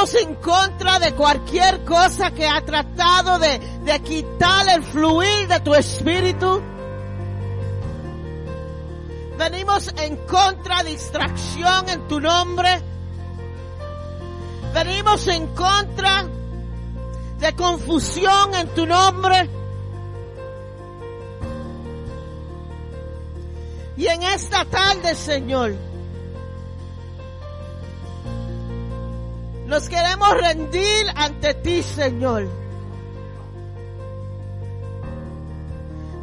En 0.01 0.35
contra 0.37 0.99
de 0.99 1.15
cualquier 1.15 1.85
cosa 1.85 2.31
que 2.31 2.49
ha 2.49 2.65
tratado 2.65 3.39
de, 3.39 3.59
de 3.85 4.01
quitar 4.01 4.67
el 4.71 4.83
fluir 4.83 5.47
de 5.47 5.61
tu 5.61 5.75
espíritu. 5.75 6.63
Venimos 9.37 9.93
en 9.99 10.17
contra 10.27 10.83
de 10.83 10.93
distracción 10.93 11.87
en 11.91 12.09
tu 12.09 12.19
nombre. 12.19 12.81
Venimos 14.73 15.27
en 15.27 15.49
contra 15.49 16.25
de 17.39 17.55
confusión 17.55 18.55
en 18.55 18.69
tu 18.69 18.87
nombre. 18.87 19.51
Y 23.99 24.07
en 24.07 24.23
esta 24.23 24.65
tarde, 24.65 25.15
Señor, 25.15 25.90
nos 29.71 29.89
queremos 29.89 30.29
rendir 30.37 31.07
ante 31.15 31.55
ti, 31.55 31.85
Señor. 31.85 32.49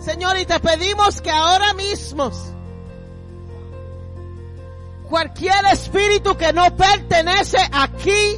Señor, 0.01 0.37
y 0.37 0.45
te 0.45 0.59
pedimos 0.59 1.21
que 1.21 1.31
ahora 1.31 1.73
mismo 1.73 2.29
cualquier 5.09 5.65
espíritu 5.71 6.35
que 6.35 6.51
no 6.51 6.75
pertenece 6.75 7.57
aquí, 7.71 8.37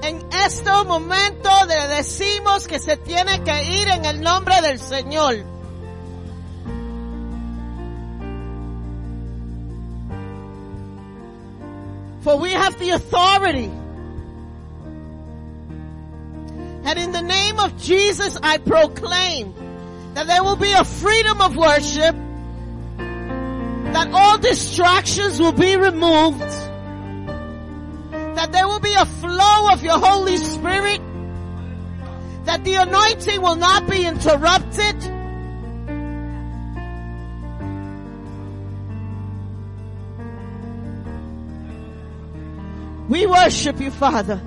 en 0.00 0.26
este 0.46 0.70
momento 0.86 1.50
le 1.68 1.88
decimos 1.88 2.66
que 2.66 2.78
se 2.78 2.96
tiene 2.96 3.44
que 3.44 3.64
ir 3.64 3.88
en 3.88 4.06
el 4.06 4.22
nombre 4.22 4.62
del 4.62 4.80
Señor. 4.80 5.55
For 12.26 12.36
we 12.38 12.50
have 12.50 12.76
the 12.80 12.90
authority. 12.90 13.70
And 16.82 16.98
in 16.98 17.12
the 17.12 17.22
name 17.22 17.60
of 17.60 17.80
Jesus, 17.80 18.36
I 18.42 18.58
proclaim 18.58 19.54
that 20.14 20.26
there 20.26 20.42
will 20.42 20.56
be 20.56 20.72
a 20.72 20.82
freedom 20.82 21.40
of 21.40 21.56
worship, 21.56 22.16
that 23.92 24.10
all 24.12 24.38
distractions 24.38 25.38
will 25.38 25.52
be 25.52 25.76
removed, 25.76 26.40
that 28.10 28.50
there 28.50 28.66
will 28.66 28.80
be 28.80 28.94
a 28.94 29.06
flow 29.06 29.68
of 29.70 29.84
your 29.84 30.00
Holy 30.00 30.36
Spirit, 30.36 31.00
that 32.46 32.64
the 32.64 32.74
anointing 32.74 33.40
will 33.40 33.54
not 33.54 33.88
be 33.88 34.04
interrupted. 34.04 35.15
We 43.16 43.24
worship 43.24 43.80
you, 43.80 43.90
Father. 43.90 44.38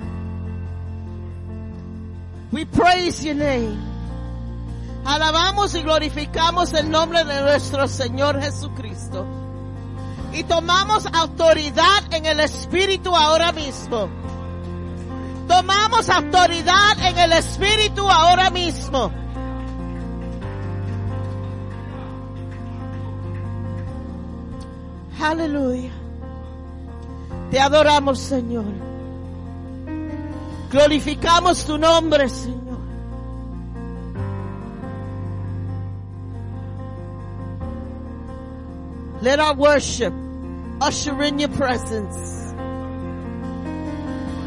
We 2.52 2.64
praise 2.66 3.24
your 3.24 3.34
name. 3.34 3.76
Alabamos 5.04 5.74
y 5.74 5.82
glorificamos 5.82 6.72
el 6.74 6.88
nombre 6.88 7.24
de 7.24 7.42
nuestro 7.42 7.88
Señor 7.88 8.40
Jesucristo. 8.40 9.26
Y 10.32 10.44
tomamos 10.44 11.04
autoridad 11.06 12.14
en 12.14 12.26
el 12.26 12.38
Espíritu 12.38 13.12
ahora 13.16 13.50
mismo. 13.50 14.08
Tomamos 15.48 16.08
autoridad 16.08 16.96
en 17.02 17.18
el 17.18 17.32
Espíritu 17.32 18.08
ahora 18.08 18.50
mismo. 18.50 19.10
Aleluya. 25.20 25.99
Te 27.50 27.58
adoramos, 27.58 28.18
Señor. 28.18 28.64
Glorificamos 30.70 31.64
tu 31.64 31.78
nombre, 31.78 32.28
Señor. 32.28 32.78
Let 39.20 39.40
our 39.40 39.54
worship 39.54 40.14
usher 40.80 41.22
in 41.22 41.40
your 41.40 41.50
presence. 41.50 42.54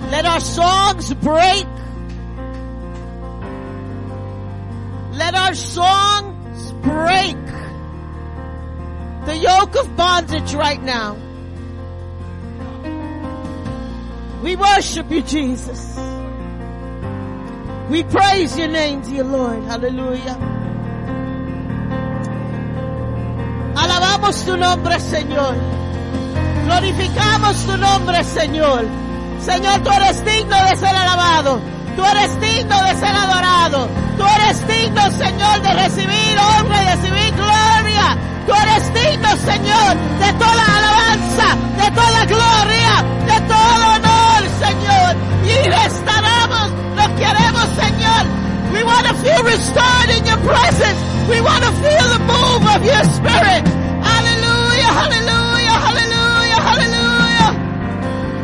Let 0.10 0.26
our 0.26 0.40
songs 0.40 1.14
break. 1.16 1.68
Let 5.12 5.36
our 5.36 5.54
songs 5.54 6.72
break 6.82 7.38
the 9.26 9.38
yoke 9.38 9.76
of 9.76 9.96
bondage 9.96 10.54
right 10.56 10.82
now. 10.82 11.18
We 14.44 14.58
worship 14.58 15.10
you, 15.10 15.22
Jesus. 15.22 15.98
We 17.90 18.04
praise 18.04 18.58
your 18.58 18.68
name, 18.68 19.02
dear 19.02 19.24
Lord. 19.24 19.64
Hallelujah. 19.64 20.38
Alabamos 23.76 24.46
tu 24.46 24.58
nombre, 24.58 25.00
Señor. 25.00 25.56
Glorificamos 26.66 27.66
tu 27.66 27.78
nombre, 27.78 28.24
Señor. 28.26 28.86
Señor, 29.40 29.80
tú 29.84 29.92
eres 29.92 30.26
digno 30.26 30.58
de 30.70 30.76
ser 30.76 30.96
alabado. 30.96 31.62
Tú 31.96 32.04
eres 32.04 32.40
digno 32.42 32.84
de 32.84 32.96
ser 32.96 33.16
adorado. 33.16 33.88
Tú 34.18 34.26
eres 34.26 34.68
digno, 34.68 35.10
Señor, 35.12 35.62
de 35.62 35.74
recibir 35.74 36.38
honra 36.38 36.84
y 36.84 36.86
recibir 36.96 37.34
gloria. 37.36 38.18
Tú 38.46 38.54
eres 38.54 38.94
digno, 38.94 39.30
Señor, 39.38 39.96
de 40.20 40.34
toda 40.34 40.66
alabanza, 40.78 41.56
de 41.78 41.92
toda 41.92 42.26
gloria, 42.26 43.04
de 43.26 43.42
todo 43.48 43.86
honor, 43.96 44.13
Señor. 44.66 45.12
Y 45.44 45.56
restauramos, 45.70 46.72
lo 46.96 47.16
queremos, 47.16 47.68
Señor. 47.76 48.24
We 48.72 48.84
want 48.84 49.06
to 49.08 49.14
feel 49.16 49.44
restored 49.44 50.10
in 50.18 50.26
your 50.26 50.38
presence. 50.38 51.00
We 51.30 51.42
want 51.42 51.64
to 51.64 51.72
feel 51.84 52.08
the 52.16 52.20
move 52.20 52.64
of 52.76 52.82
your 52.84 53.04
spirit. 53.18 53.64
Hallelujah, 54.02 54.92
hallelujah, 55.00 55.76
hallelujah, 55.86 56.60
hallelujah. 56.70 57.50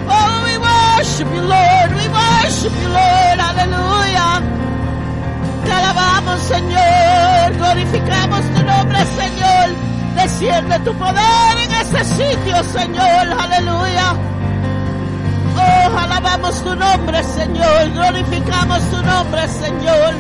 Oh, 0.08 0.36
we 0.48 0.56
worship 0.68 1.28
you, 1.34 1.44
Lord. 1.56 1.90
We 2.00 2.06
worship 2.20 2.74
you, 2.82 2.90
Lord. 2.90 3.38
Hallelujah. 3.48 4.32
Te 5.66 5.72
alabamos, 5.72 6.40
Señor. 6.54 7.58
Glorificamos 7.58 8.42
tu 8.54 8.62
nombre, 8.64 9.00
Señor. 9.22 9.68
Desciende 10.16 10.80
tu 10.80 10.94
poder 10.96 11.58
en 11.64 11.72
este 11.72 12.04
sitio, 12.04 12.64
Señor. 12.64 13.24
Aleluya. 13.40 14.29
Oh, 15.60 15.98
alabamos 15.98 16.64
tu 16.64 16.76
nombre, 16.76 17.24
Señor. 17.24 17.92
Glorificamos 17.94 18.80
tu 18.92 19.04
nombre, 19.04 19.48
Señor. 19.48 20.14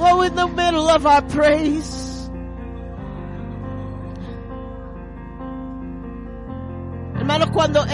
Oh, 0.00 0.22
in 0.22 0.34
the 0.34 0.46
middle 0.48 0.88
of 0.88 1.06
our 1.06 1.22
praise. 1.28 2.30
Hermanos, 7.16 7.50
cuando 7.52 7.84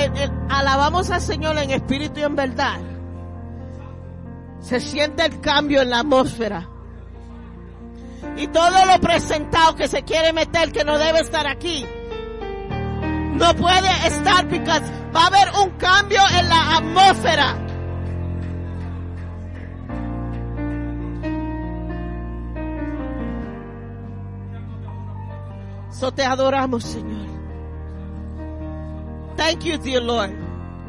alabamos 0.49 1.11
al 1.11 1.21
Señor 1.21 1.59
en 1.59 1.71
espíritu 1.71 2.21
y 2.21 2.23
en 2.23 2.35
verdad, 2.35 2.81
se 4.61 4.81
siente 4.81 5.27
el 5.27 5.41
cambio 5.41 5.83
en 5.83 5.91
la 5.91 6.01
atmósfera. 6.01 6.67
Y 8.37 8.47
todo 8.49 8.87
lo 8.87 8.99
presentado 9.01 9.75
que 9.75 9.87
se 9.87 10.03
quiere 10.03 10.33
meter, 10.33 10.73
que 10.73 10.85
no 10.85 10.99
debe 10.99 11.21
estar 11.21 11.47
aquí, 11.47 11.87
no 13.35 13.55
puede 13.55 14.07
estar 14.07 14.49
porque 14.49 14.81
va 15.15 15.23
a 15.23 15.27
haber 15.27 15.49
un 15.63 15.71
cambio 15.79 16.21
en 16.39 16.49
la 16.49 16.77
atmósfera. 16.77 17.69
So 25.91 26.13
te 26.13 26.25
adoramos, 26.25 26.85
Señor. 26.85 27.27
Thank 29.37 29.65
you, 29.65 29.79
dear 29.79 30.01
Lord, 30.01 30.31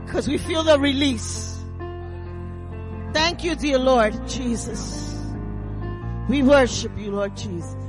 because 0.05 0.27
we 0.27 0.37
feel 0.37 0.63
the 0.63 0.77
release. 0.77 1.57
Thank 3.13 3.43
you, 3.43 3.55
dear 3.55 3.79
Lord 3.79 4.27
Jesus. 4.27 5.25
We 6.27 6.43
worship 6.43 6.91
you, 6.97 7.11
Lord 7.11 7.35
Jesus. 7.35 7.88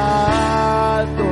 pecado. 0.00 1.29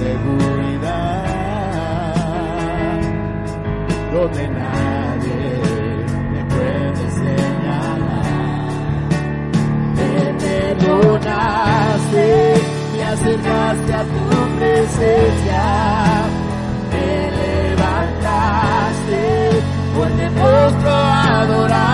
seguridad, 0.00 1.24
donde 4.12 4.48
nadie 4.48 5.42
me 6.32 6.42
puede 6.54 7.04
señalar. 7.22 8.68
Me 9.96 10.14
perdonaste, 10.44 12.26
me 12.92 13.02
acercaste 13.04 13.92
a 13.92 14.02
tu 14.14 14.24
presencia, 14.58 15.64
me 16.92 17.10
levantaste, 17.42 19.22
porque 19.94 20.26
postro 20.40 20.90
adorar. 20.90 21.89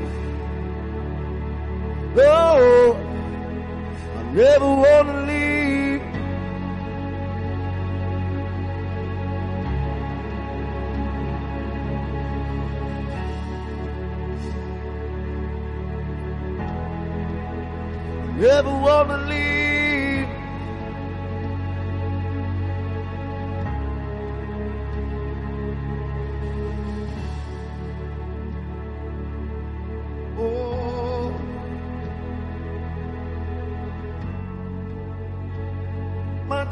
Oh, 2.17 2.97
I 4.17 4.23
never 4.33 4.67
want 4.67 5.09
to 5.09 5.24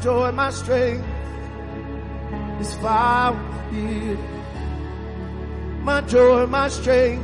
joy, 0.03 0.31
my 0.33 0.49
strength 0.49 1.07
is 2.59 2.73
found 2.75 3.39
here. 3.73 4.17
My 5.81 6.01
joy, 6.01 6.45
my 6.45 6.67
strength 6.67 7.23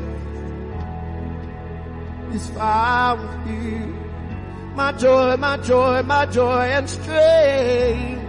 is 2.33 2.49
found 2.51 3.47
here. 3.49 3.93
My 4.75 4.93
joy, 4.93 5.35
my 5.35 5.57
joy, 5.57 6.03
my 6.03 6.25
joy 6.27 6.61
and 6.77 6.89
strength, 6.89 8.21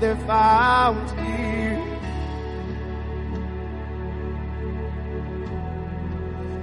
they're 0.00 0.16
found 0.26 1.08
here. 1.20 1.80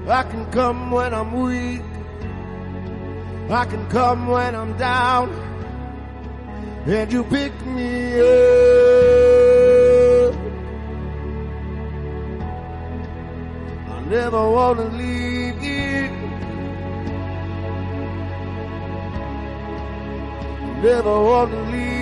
I 0.09 0.23
can 0.23 0.51
come 0.51 0.91
when 0.91 1.13
I'm 1.13 1.31
weak. 1.39 1.83
I 3.49 3.63
can 3.63 3.87
come 3.89 4.27
when 4.27 4.55
I'm 4.55 4.77
down. 4.77 5.50
And 6.85 7.13
you 7.13 7.23
pick 7.23 7.53
me 7.63 8.19
up. 8.19 8.25
I 13.87 14.03
never 14.09 14.49
want 14.49 14.79
to 14.79 14.85
leave 14.85 15.61
you. 15.61 16.09
Never 20.81 21.21
want 21.21 21.51
to 21.51 21.61
leave 21.69 22.00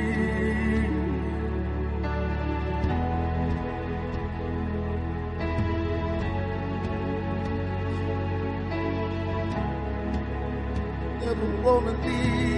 Never 11.20 11.62
want 11.62 11.86
to 11.86 12.08
leave 12.08 12.57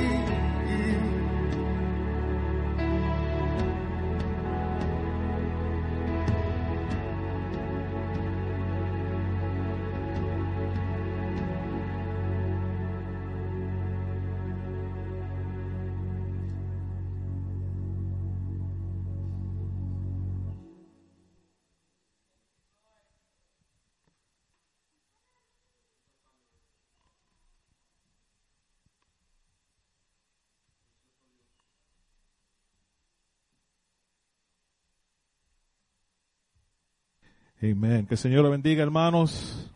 Amén. 37.63 38.07
Que 38.07 38.15
el 38.15 38.19
Señor 38.19 38.43
le 38.45 38.51
bendiga, 38.51 38.83
hermanos. 38.83 39.71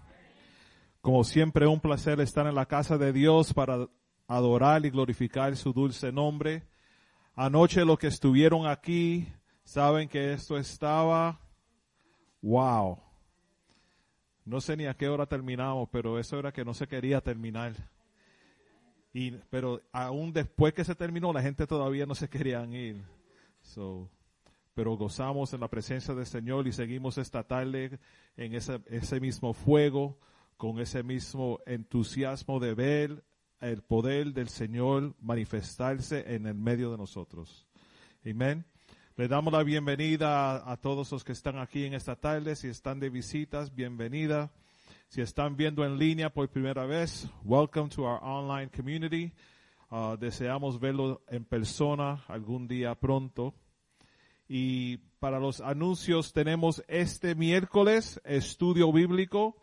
Como 1.02 1.22
siempre, 1.22 1.66
un 1.66 1.80
placer 1.80 2.18
estar 2.20 2.46
en 2.46 2.54
la 2.54 2.64
casa 2.64 2.96
de 2.96 3.12
Dios 3.12 3.52
para 3.52 3.86
adorar 4.26 4.86
y 4.86 4.90
glorificar 4.90 5.54
su 5.54 5.74
dulce 5.74 6.10
nombre. 6.10 6.62
Anoche 7.34 7.84
los 7.84 7.98
que 7.98 8.06
estuvieron 8.06 8.66
aquí 8.66 9.28
saben 9.64 10.08
que 10.08 10.32
esto 10.32 10.56
estaba, 10.56 11.38
wow. 12.40 12.98
No 14.46 14.62
sé 14.62 14.78
ni 14.78 14.86
a 14.86 14.94
qué 14.94 15.10
hora 15.10 15.26
terminamos, 15.26 15.90
pero 15.92 16.18
eso 16.18 16.38
era 16.38 16.52
que 16.52 16.64
no 16.64 16.72
se 16.72 16.86
quería 16.86 17.20
terminar. 17.20 17.74
Y, 19.12 19.32
pero 19.50 19.82
aún 19.92 20.32
después 20.32 20.72
que 20.72 20.84
se 20.84 20.94
terminó, 20.94 21.34
la 21.34 21.42
gente 21.42 21.66
todavía 21.66 22.06
no 22.06 22.14
se 22.14 22.30
querían 22.30 22.72
ir. 22.72 23.04
So, 23.60 24.08
pero 24.74 24.96
gozamos 24.96 25.52
en 25.54 25.60
la 25.60 25.68
presencia 25.68 26.14
del 26.14 26.26
Señor 26.26 26.66
y 26.66 26.72
seguimos 26.72 27.16
esta 27.16 27.44
tarde 27.44 27.98
en 28.36 28.54
ese, 28.54 29.20
mismo 29.20 29.54
fuego, 29.54 30.18
con 30.56 30.80
ese 30.80 31.02
mismo 31.02 31.60
entusiasmo 31.64 32.58
de 32.58 32.74
ver 32.74 33.24
el 33.60 33.82
poder 33.82 34.32
del 34.32 34.48
Señor 34.48 35.14
manifestarse 35.20 36.34
en 36.34 36.46
el 36.46 36.54
medio 36.54 36.90
de 36.90 36.98
nosotros. 36.98 37.66
Amén. 38.28 38.64
Le 39.16 39.28
damos 39.28 39.52
la 39.52 39.62
bienvenida 39.62 40.68
a, 40.70 40.76
todos 40.76 41.12
los 41.12 41.22
que 41.22 41.32
están 41.32 41.58
aquí 41.58 41.84
en 41.84 41.94
esta 41.94 42.16
tarde. 42.16 42.56
Si 42.56 42.66
están 42.66 42.98
de 42.98 43.10
visitas, 43.10 43.72
bienvenida. 43.72 44.50
Si 45.06 45.20
están 45.20 45.56
viendo 45.56 45.84
en 45.84 45.98
línea 45.98 46.30
por 46.30 46.48
primera 46.48 46.84
vez, 46.84 47.28
welcome 47.44 47.88
to 47.90 48.02
our 48.02 48.18
online 48.20 48.68
community. 48.74 49.32
Uh, 49.88 50.16
deseamos 50.16 50.80
verlo 50.80 51.22
en 51.28 51.44
persona 51.44 52.24
algún 52.26 52.66
día 52.66 52.96
pronto. 52.96 53.54
Y 54.48 54.98
para 55.18 55.40
los 55.40 55.60
anuncios 55.60 56.32
tenemos 56.32 56.84
este 56.88 57.34
miércoles 57.34 58.20
estudio 58.24 58.92
bíblico. 58.92 59.56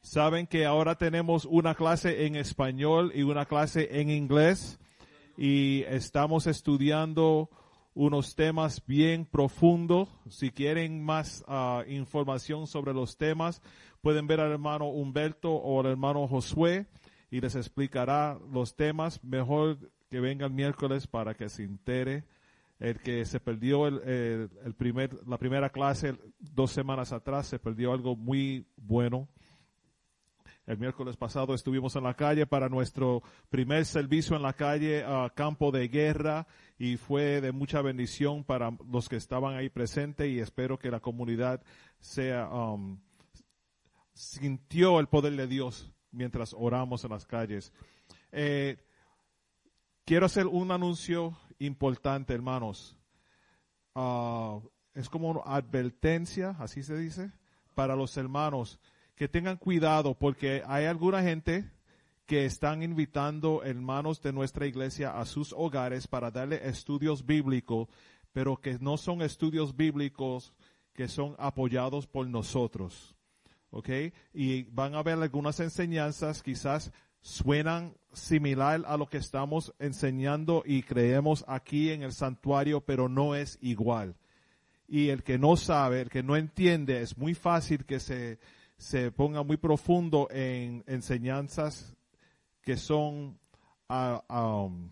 Saben 0.00 0.46
que 0.46 0.66
ahora 0.66 0.96
tenemos 0.96 1.44
una 1.44 1.74
clase 1.74 2.26
en 2.26 2.36
español 2.36 3.12
y 3.14 3.22
una 3.22 3.46
clase 3.46 4.00
en 4.00 4.10
inglés. 4.10 4.78
Y 5.36 5.82
estamos 5.88 6.46
estudiando 6.46 7.48
unos 7.94 8.34
temas 8.34 8.84
bien 8.86 9.24
profundos. 9.24 10.08
Si 10.28 10.50
quieren 10.50 11.02
más 11.02 11.44
ah, 11.46 11.84
información 11.86 12.66
sobre 12.66 12.92
los 12.92 13.16
temas, 13.16 13.62
pueden 14.02 14.26
ver 14.26 14.40
al 14.40 14.50
hermano 14.50 14.88
Humberto 14.88 15.52
o 15.52 15.80
al 15.80 15.86
hermano 15.86 16.26
Josué 16.26 16.86
y 17.30 17.40
les 17.40 17.54
explicará 17.54 18.38
los 18.52 18.76
temas. 18.76 19.22
Mejor 19.22 19.78
que 20.10 20.20
venga 20.20 20.46
el 20.46 20.52
miércoles 20.52 21.06
para 21.06 21.34
que 21.34 21.48
se 21.48 21.62
entere. 21.62 22.24
El 22.78 23.00
que 23.00 23.24
se 23.24 23.40
perdió 23.40 23.86
el, 23.86 24.00
el- 24.64 24.74
primer, 24.74 25.26
la 25.26 25.38
primera 25.38 25.70
clase 25.70 26.16
dos 26.38 26.72
semanas 26.72 27.12
atrás, 27.12 27.46
se 27.46 27.58
perdió 27.58 27.92
algo 27.92 28.16
muy 28.16 28.66
bueno. 28.76 29.28
El 30.66 30.78
miércoles 30.78 31.16
pasado 31.16 31.54
estuvimos 31.54 31.94
en 31.94 32.04
la 32.04 32.14
calle 32.14 32.46
para 32.46 32.68
nuestro 32.70 33.22
primer 33.50 33.84
servicio 33.84 34.34
en 34.34 34.42
la 34.42 34.54
calle, 34.54 35.04
a 35.04 35.30
campo 35.34 35.70
de 35.70 35.88
guerra, 35.88 36.46
y 36.78 36.96
fue 36.96 37.40
de 37.42 37.52
mucha 37.52 37.82
bendición 37.82 38.44
para 38.44 38.70
los 38.90 39.08
que 39.08 39.16
estaban 39.16 39.56
ahí 39.56 39.68
presentes 39.68 40.26
y 40.26 40.40
espero 40.40 40.78
que 40.78 40.90
la 40.90 41.00
comunidad 41.00 41.62
sea, 42.00 42.48
um, 42.48 42.98
sintió 44.14 45.00
el 45.00 45.06
poder 45.06 45.36
de 45.36 45.46
Dios 45.46 45.92
mientras 46.10 46.54
oramos 46.56 47.04
en 47.04 47.10
las 47.10 47.26
calles. 47.26 47.72
Eh, 48.32 48.78
quiero 50.06 50.26
hacer 50.26 50.46
un 50.46 50.70
anuncio 50.70 51.36
importante, 51.58 52.34
hermanos. 52.34 52.96
Ah, 53.94 54.60
es 54.94 55.08
como 55.08 55.30
una 55.30 55.40
advertencia, 55.44 56.56
así 56.58 56.82
se 56.82 56.96
dice, 56.96 57.32
para 57.74 57.96
los 57.96 58.16
hermanos 58.16 58.78
que 59.14 59.28
tengan 59.28 59.56
cuidado 59.56 60.14
porque 60.14 60.62
hay 60.66 60.86
alguna 60.86 61.22
gente 61.22 61.70
que 62.26 62.46
están 62.46 62.82
invitando 62.82 63.62
hermanos 63.62 64.20
de 64.22 64.32
nuestra 64.32 64.66
iglesia 64.66 65.18
a 65.18 65.26
sus 65.26 65.52
hogares 65.52 66.08
para 66.08 66.30
darle 66.30 66.66
estudios 66.66 67.26
bíblicos, 67.26 67.88
pero 68.32 68.56
que 68.56 68.78
no 68.78 68.96
son 68.96 69.22
estudios 69.22 69.76
bíblicos 69.76 70.54
que 70.94 71.06
son 71.08 71.34
apoyados 71.38 72.06
por 72.06 72.26
nosotros. 72.26 73.14
¿Ok? 73.70 73.88
Y 74.32 74.62
van 74.64 74.94
a 74.94 75.02
ver 75.02 75.18
algunas 75.18 75.58
enseñanzas 75.58 76.42
quizás 76.42 76.92
suenan 77.24 77.96
similar 78.12 78.82
a 78.86 78.98
lo 78.98 79.08
que 79.08 79.16
estamos 79.16 79.74
enseñando 79.78 80.62
y 80.66 80.82
creemos 80.82 81.42
aquí 81.48 81.90
en 81.90 82.02
el 82.02 82.12
santuario, 82.12 82.82
pero 82.82 83.08
no 83.08 83.34
es 83.34 83.58
igual. 83.62 84.14
Y 84.86 85.08
el 85.08 85.22
que 85.22 85.38
no 85.38 85.56
sabe, 85.56 86.02
el 86.02 86.10
que 86.10 86.22
no 86.22 86.36
entiende, 86.36 87.00
es 87.00 87.16
muy 87.16 87.34
fácil 87.34 87.86
que 87.86 87.98
se, 87.98 88.38
se 88.76 89.10
ponga 89.10 89.42
muy 89.42 89.56
profundo 89.56 90.28
en 90.30 90.84
enseñanzas 90.86 91.96
que 92.60 92.76
son 92.76 93.38
ah, 93.88 94.22
um, 94.28 94.90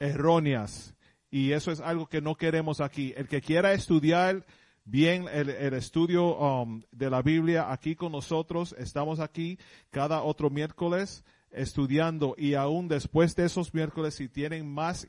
erróneas. 0.00 0.92
Y 1.30 1.52
eso 1.52 1.70
es 1.70 1.80
algo 1.80 2.08
que 2.08 2.20
no 2.20 2.34
queremos 2.34 2.80
aquí. 2.80 3.14
El 3.16 3.28
que 3.28 3.40
quiera 3.40 3.72
estudiar 3.74 4.44
bien 4.88 5.26
el, 5.32 5.50
el 5.50 5.74
estudio 5.74 6.36
um, 6.36 6.82
de 6.90 7.10
la 7.10 7.22
Biblia 7.22 7.70
aquí 7.70 7.94
con 7.94 8.12
nosotros, 8.12 8.74
estamos 8.78 9.20
aquí 9.20 9.58
cada 9.90 10.22
otro 10.22 10.50
miércoles 10.50 11.24
estudiando 11.50 12.34
y 12.36 12.54
aún 12.54 12.88
después 12.88 13.34
de 13.36 13.44
esos 13.44 13.72
miércoles, 13.74 14.14
si 14.14 14.28
tienen 14.28 14.72
más, 14.72 15.06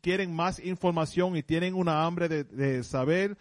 quieren 0.00 0.34
más 0.34 0.58
información 0.58 1.36
y 1.36 1.42
tienen 1.42 1.74
una 1.74 2.04
hambre 2.04 2.28
de, 2.28 2.44
de 2.44 2.82
saber, 2.84 3.36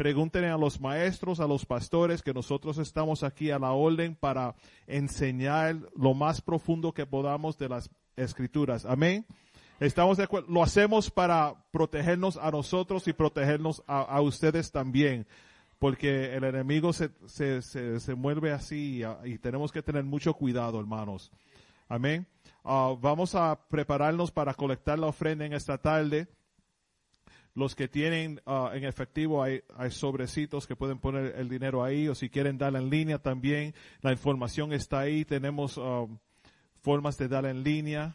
Pregúntenle 0.00 0.48
a 0.48 0.56
los 0.56 0.80
maestros, 0.80 1.40
a 1.40 1.46
los 1.46 1.66
pastores, 1.66 2.22
que 2.22 2.32
nosotros 2.32 2.78
estamos 2.78 3.22
aquí 3.22 3.50
a 3.50 3.58
la 3.58 3.72
orden 3.72 4.14
para 4.14 4.54
enseñar 4.86 5.76
lo 5.94 6.14
más 6.14 6.40
profundo 6.40 6.94
que 6.94 7.04
podamos 7.04 7.58
de 7.58 7.68
las 7.68 7.90
escrituras. 8.16 8.86
Amén. 8.86 9.26
Estamos 9.80 10.18
de 10.18 10.24
acuerdo. 10.24 10.46
Lo 10.52 10.62
hacemos 10.62 11.10
para 11.10 11.54
protegernos 11.72 12.36
a 12.36 12.50
nosotros 12.50 13.08
y 13.08 13.14
protegernos 13.14 13.82
a, 13.86 14.20
ustedes 14.20 14.70
también. 14.70 15.26
Porque 15.78 16.36
el 16.36 16.44
enemigo 16.44 16.92
se, 16.92 17.10
se, 17.26 17.62
se, 17.62 17.98
se 17.98 18.14
mueve 18.14 18.52
así 18.52 19.02
y, 19.24 19.32
y 19.32 19.38
tenemos 19.38 19.72
que 19.72 19.82
tener 19.82 20.04
mucho 20.04 20.34
cuidado, 20.34 20.78
hermanos. 20.78 21.32
Amén. 21.88 22.26
Ah, 22.62 22.94
vamos 23.00 23.34
a 23.34 23.58
prepararnos 23.68 24.30
para 24.30 24.52
colectar 24.52 24.98
la 24.98 25.06
ofrenda 25.06 25.46
en 25.46 25.54
esta 25.54 25.78
tarde. 25.78 26.28
Los 27.54 27.74
que 27.74 27.88
tienen 27.88 28.40
ah, 28.46 28.70
en 28.74 28.84
efectivo 28.84 29.42
hay, 29.42 29.62
sobrecitos 29.88 30.66
que 30.66 30.76
pueden 30.76 30.98
poner 30.98 31.34
el 31.36 31.48
dinero 31.48 31.82
ahí 31.82 32.06
o 32.06 32.14
si 32.14 32.28
quieren 32.28 32.58
darla 32.58 32.78
en 32.78 32.90
línea 32.90 33.18
también. 33.18 33.74
La 34.02 34.12
información 34.12 34.72
está 34.74 35.00
ahí. 35.00 35.24
Tenemos 35.24 35.78
ah, 35.78 36.06
formas 36.82 37.16
de 37.16 37.28
darla 37.28 37.50
en 37.50 37.62
línea 37.62 38.14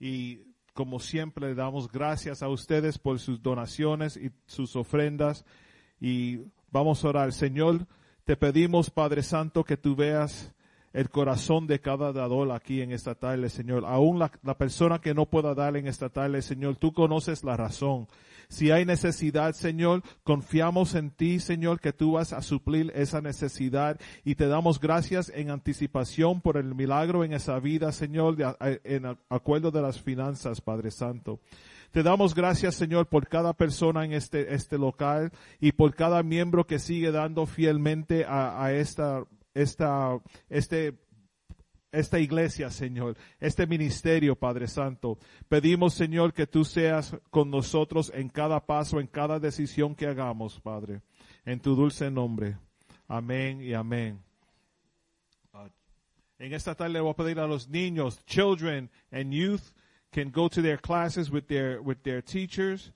y 0.00 0.53
como 0.74 0.98
siempre 0.98 1.48
le 1.48 1.54
damos 1.54 1.90
gracias 1.90 2.42
a 2.42 2.48
ustedes 2.48 2.98
por 2.98 3.20
sus 3.20 3.40
donaciones 3.40 4.16
y 4.16 4.30
sus 4.46 4.76
ofrendas 4.76 5.44
y 6.00 6.40
vamos 6.70 7.04
a 7.04 7.08
orar. 7.08 7.32
Señor, 7.32 7.86
te 8.24 8.36
pedimos 8.36 8.90
Padre 8.90 9.22
Santo 9.22 9.64
que 9.64 9.76
tú 9.76 9.94
veas 9.94 10.52
el 10.94 11.10
corazón 11.10 11.66
de 11.66 11.80
cada 11.80 12.12
dador 12.12 12.50
aquí 12.52 12.80
en 12.80 12.90
esta 12.92 13.14
tarde, 13.14 13.50
Señor. 13.50 13.84
Aún 13.84 14.18
la, 14.18 14.32
la 14.42 14.56
persona 14.56 15.00
que 15.00 15.12
no 15.12 15.26
pueda 15.26 15.54
dar 15.54 15.76
en 15.76 15.86
esta 15.86 16.08
tarde, 16.08 16.40
Señor, 16.40 16.76
tú 16.76 16.94
conoces 16.94 17.44
la 17.44 17.56
razón. 17.58 18.06
Si 18.48 18.70
hay 18.70 18.84
necesidad, 18.84 19.52
Señor, 19.54 20.02
confiamos 20.22 20.94
en 20.94 21.10
ti, 21.10 21.40
Señor, 21.40 21.80
que 21.80 21.92
tú 21.92 22.12
vas 22.12 22.32
a 22.32 22.42
suplir 22.42 22.92
esa 22.94 23.20
necesidad 23.20 23.98
y 24.24 24.34
te 24.36 24.46
damos 24.48 24.78
gracias 24.80 25.32
en 25.34 25.50
anticipación 25.50 26.40
por 26.40 26.56
el 26.58 26.74
milagro 26.74 27.24
en 27.24 27.32
esa 27.32 27.58
vida, 27.58 27.90
Señor, 27.90 28.36
de- 28.36 28.80
en 28.84 29.16
acuerdo 29.30 29.70
de 29.70 29.82
las 29.82 30.00
finanzas, 30.00 30.60
Padre 30.60 30.90
Santo. 30.90 31.40
Te 31.90 32.02
damos 32.02 32.34
gracias, 32.34 32.74
Señor, 32.74 33.06
por 33.06 33.28
cada 33.28 33.52
persona 33.54 34.04
en 34.04 34.12
este, 34.12 34.54
este 34.54 34.78
local 34.78 35.32
y 35.60 35.72
por 35.72 35.94
cada 35.94 36.22
miembro 36.22 36.66
que 36.66 36.78
sigue 36.78 37.12
dando 37.12 37.46
fielmente 37.46 38.24
a, 38.26 38.62
a 38.62 38.72
esta, 38.72 39.24
esta, 39.54 40.18
este 40.48 40.98
esta 41.94 42.18
iglesia, 42.18 42.70
Señor, 42.70 43.16
este 43.38 43.66
ministerio, 43.66 44.34
Padre 44.34 44.66
Santo. 44.66 45.18
Pedimos, 45.48 45.94
Señor, 45.94 46.32
que 46.34 46.46
tú 46.46 46.64
seas 46.64 47.16
con 47.30 47.50
nosotros 47.50 48.10
en 48.14 48.28
cada 48.28 48.66
paso, 48.66 48.98
en 48.98 49.06
cada 49.06 49.38
decisión 49.38 49.94
que 49.94 50.06
hagamos, 50.06 50.60
Padre. 50.60 51.02
En 51.44 51.60
tu 51.60 51.76
dulce 51.76 52.10
nombre. 52.10 52.58
Amén 53.06 53.60
y 53.62 53.74
amén. 53.74 54.22
En 56.38 56.52
esta 56.52 56.74
tarde 56.74 57.00
voy 57.00 57.12
a 57.12 57.14
pedir 57.14 57.38
a 57.38 57.46
los 57.46 57.68
niños, 57.68 58.24
children 58.26 58.90
and 59.12 59.32
youth 59.32 59.72
can 60.12 60.30
go 60.30 60.48
to 60.48 60.60
their 60.60 60.78
classes 60.78 61.30
with 61.30 61.46
their, 61.46 61.80
with 61.80 62.02
their 62.02 62.20
teachers. 62.20 62.92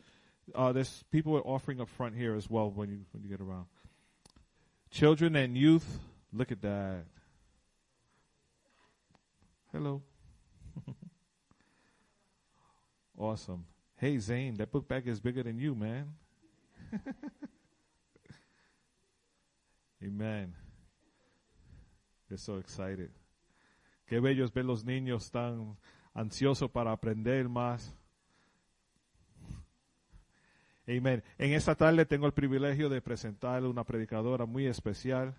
Uh, 0.54 0.72
there's 0.72 1.04
people 1.10 1.40
offering 1.44 1.80
up 1.80 1.88
front 1.88 2.16
here 2.16 2.34
as 2.34 2.50
well 2.50 2.70
when 2.70 2.90
you, 2.90 3.06
when 3.12 3.22
you 3.22 3.28
get 3.28 3.40
around. 3.40 3.66
Children 4.90 5.36
and 5.36 5.56
youth, 5.56 6.00
look 6.32 6.52
at 6.52 6.60
that. 6.62 7.04
Hello. 9.72 10.02
awesome. 13.18 13.64
Hey, 13.96 14.18
Zane, 14.18 14.54
that 14.54 14.70
book 14.70 14.88
bag 14.88 15.08
is 15.08 15.20
bigger 15.20 15.42
than 15.42 15.58
you, 15.58 15.74
man. 15.74 16.14
Amen. 20.02 20.54
They're 22.28 22.38
so 22.38 22.58
excited. 22.58 23.10
Qué 24.06 24.20
bello 24.20 24.44
es 24.44 24.52
ver 24.52 24.64
los 24.64 24.84
niños 24.84 25.30
tan 25.30 25.76
ansiosos 26.14 26.70
para 26.70 26.92
aprender 26.92 27.48
más. 27.48 27.94
Amen. 30.88 31.22
En 31.36 31.52
esta 31.52 31.74
tarde 31.74 32.06
tengo 32.06 32.26
el 32.26 32.32
privilegio 32.32 32.88
de 32.88 33.02
presentarle 33.02 33.68
una 33.68 33.84
predicadora 33.84 34.46
muy 34.46 34.66
especial, 34.66 35.38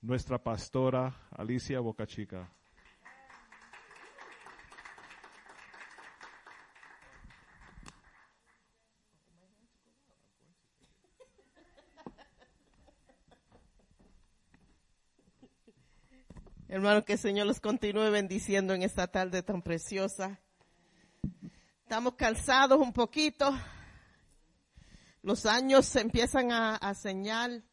nuestra 0.00 0.42
pastora 0.42 1.28
Alicia 1.30 1.80
Bocachica. 1.80 2.50
Hermano, 16.68 17.04
que 17.04 17.14
el 17.14 17.18
Señor 17.18 17.46
los 17.46 17.60
continúe 17.60 18.10
bendiciendo 18.10 18.74
en 18.74 18.82
esta 18.82 19.06
tarde 19.06 19.42
tan 19.42 19.62
preciosa. 19.62 20.40
Estamos 21.82 22.16
cansados 22.16 22.80
un 22.80 22.92
poquito. 22.92 23.56
Los 25.22 25.46
años 25.46 25.86
se 25.86 26.00
empiezan 26.00 26.52
a, 26.52 26.76
a 26.76 26.94
señal 26.94 27.64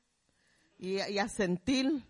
y, 0.77 1.01
y 1.01 1.19
a 1.19 1.27
sentir 1.27 2.03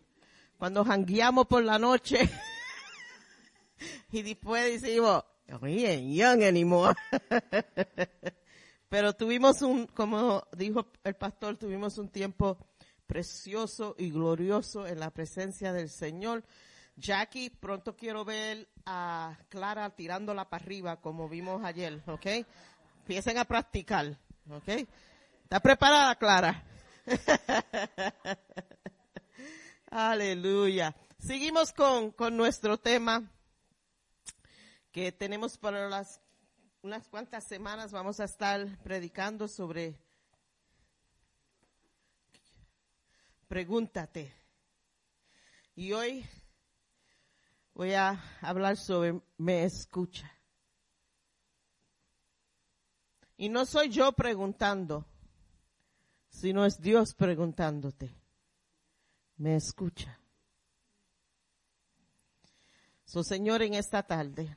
cuando 0.63 0.85
jangueamos 0.85 1.45
por 1.47 1.61
la 1.61 1.77
noche. 1.77 2.17
y 4.13 4.21
después 4.21 4.81
decimos, 4.81 5.25
we 5.59 5.85
ain't 5.85 6.15
young 6.15 6.41
anymore. 6.41 6.95
Pero 8.87 9.11
tuvimos 9.11 9.61
un, 9.61 9.87
como 9.87 10.47
dijo 10.55 10.87
el 11.03 11.15
pastor, 11.15 11.57
tuvimos 11.57 11.97
un 11.97 12.07
tiempo 12.07 12.57
precioso 13.05 13.93
y 13.99 14.09
glorioso 14.09 14.87
en 14.87 15.01
la 15.01 15.11
presencia 15.11 15.73
del 15.73 15.89
Señor. 15.89 16.45
Jackie, 16.95 17.49
pronto 17.49 17.97
quiero 17.97 18.23
ver 18.23 18.69
a 18.85 19.37
Clara 19.49 19.89
tirándola 19.89 20.49
para 20.49 20.63
arriba 20.63 21.01
como 21.01 21.27
vimos 21.27 21.61
ayer, 21.65 22.01
¿ok? 22.05 22.25
Empiecen 22.99 23.37
a 23.37 23.43
practicar. 23.43 24.17
¿Ok? 24.49 24.69
¿Está 25.43 25.59
preparada, 25.59 26.15
Clara? 26.15 26.63
Aleluya. 29.95 30.95
Seguimos 31.19 31.71
con, 31.71 32.09
con 32.09 32.35
nuestro 32.35 32.79
tema 32.79 33.31
que 34.91 35.11
tenemos 35.11 35.55
para 35.55 35.87
las 35.87 36.19
unas 36.81 37.07
cuantas 37.07 37.43
semanas. 37.43 37.91
Vamos 37.91 38.19
a 38.19 38.23
estar 38.23 38.79
predicando 38.79 39.47
sobre 39.47 39.95
Pregúntate. 43.47 44.33
Y 45.75 45.93
hoy 45.93 46.25
voy 47.75 47.93
a 47.93 48.19
hablar 48.41 48.77
sobre 48.77 49.21
me 49.37 49.63
escucha. 49.63 50.27
Y 53.37 53.47
no 53.47 53.67
soy 53.67 53.89
yo 53.89 54.11
preguntando, 54.13 55.05
sino 56.29 56.65
es 56.65 56.81
Dios 56.81 57.13
preguntándote. 57.13 58.22
Me 59.43 59.57
escucha. 59.57 60.17
So, 63.03 63.25
Señor, 63.25 63.61
en 63.61 63.73
esta 63.73 64.01
tarde, 64.01 64.55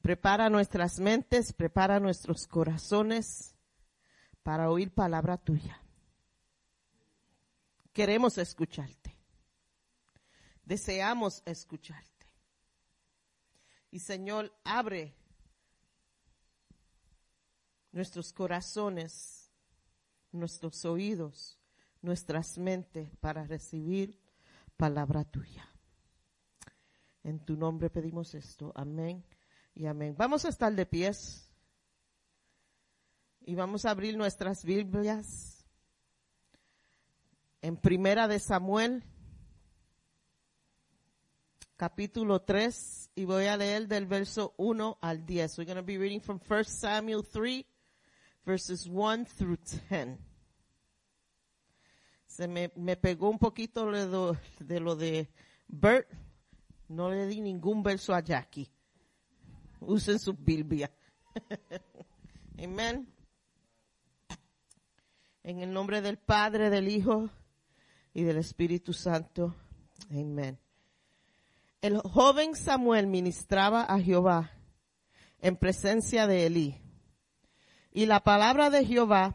prepara 0.00 0.48
nuestras 0.48 0.98
mentes, 0.98 1.52
prepara 1.52 2.00
nuestros 2.00 2.46
corazones 2.46 3.54
para 4.42 4.70
oír 4.70 4.94
palabra 4.94 5.36
tuya. 5.36 5.78
Queremos 7.92 8.38
escucharte. 8.38 9.14
Deseamos 10.64 11.42
escucharte. 11.44 12.26
Y 13.90 13.98
Señor, 13.98 14.58
abre 14.64 15.14
nuestros 17.92 18.32
corazones, 18.32 19.50
nuestros 20.32 20.82
oídos, 20.86 21.59
nuestras 22.02 22.58
mentes 22.58 23.08
para 23.20 23.44
recibir 23.44 24.18
palabra 24.76 25.24
tuya. 25.24 25.68
En 27.22 27.44
tu 27.44 27.56
nombre 27.56 27.90
pedimos 27.90 28.34
esto. 28.34 28.72
Amén 28.74 29.24
y 29.74 29.86
amén. 29.86 30.14
Vamos 30.16 30.44
a 30.44 30.48
estar 30.48 30.74
de 30.74 30.86
pies 30.86 31.50
y 33.40 33.54
vamos 33.54 33.84
a 33.84 33.90
abrir 33.90 34.16
nuestras 34.16 34.64
Biblias 34.64 35.66
en 37.62 37.76
Primera 37.76 38.26
de 38.26 38.38
Samuel, 38.38 39.04
capítulo 41.76 42.40
3, 42.40 43.10
y 43.14 43.24
voy 43.24 43.46
a 43.46 43.56
leer 43.56 43.86
del 43.86 44.06
verso 44.06 44.54
1 44.56 44.98
al 45.00 45.26
10. 45.26 45.58
We're 45.58 45.66
going 45.66 45.76
to 45.76 45.84
be 45.84 45.98
reading 45.98 46.20
from 46.20 46.40
1 46.40 46.64
Samuel 46.64 47.22
3, 47.22 47.66
verses 48.46 48.86
1 48.88 49.26
through 49.26 49.58
10. 49.88 50.29
Se 52.30 52.46
me, 52.46 52.70
me 52.76 52.96
pegó 52.96 53.28
un 53.28 53.40
poquito 53.40 53.90
de 53.90 54.06
lo, 54.06 54.36
de 54.60 54.78
lo 54.78 54.94
de 54.94 55.28
Bert. 55.66 56.08
No 56.86 57.10
le 57.10 57.26
di 57.26 57.40
ningún 57.40 57.82
verso 57.82 58.14
a 58.14 58.20
Jackie. 58.20 58.70
Usen 59.80 60.20
su 60.20 60.34
Biblia. 60.34 60.92
Amén. 62.62 63.12
En 65.42 65.58
el 65.58 65.72
nombre 65.72 66.00
del 66.02 66.18
Padre, 66.18 66.70
del 66.70 66.88
Hijo 66.88 67.28
y 68.14 68.22
del 68.22 68.36
Espíritu 68.36 68.92
Santo. 68.92 69.56
Amén. 70.08 70.56
El 71.82 71.98
joven 71.98 72.54
Samuel 72.54 73.08
ministraba 73.08 73.82
a 73.82 73.98
Jehová 73.98 74.52
en 75.40 75.56
presencia 75.56 76.28
de 76.28 76.46
Elí. 76.46 76.80
Y 77.90 78.06
la 78.06 78.20
palabra 78.20 78.70
de 78.70 78.84
Jehová 78.86 79.34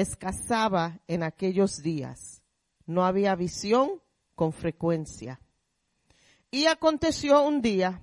escasaba 0.00 1.00
en 1.08 1.24
aquellos 1.24 1.82
días. 1.82 2.40
No 2.86 3.04
había 3.04 3.34
visión 3.34 4.00
con 4.36 4.52
frecuencia. 4.52 5.40
Y 6.52 6.66
aconteció 6.66 7.42
un 7.42 7.60
día 7.60 8.00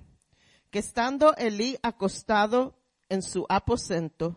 que 0.70 0.78
estando 0.78 1.34
Elí 1.36 1.78
acostado 1.82 2.78
en 3.08 3.22
su 3.22 3.46
aposento, 3.48 4.36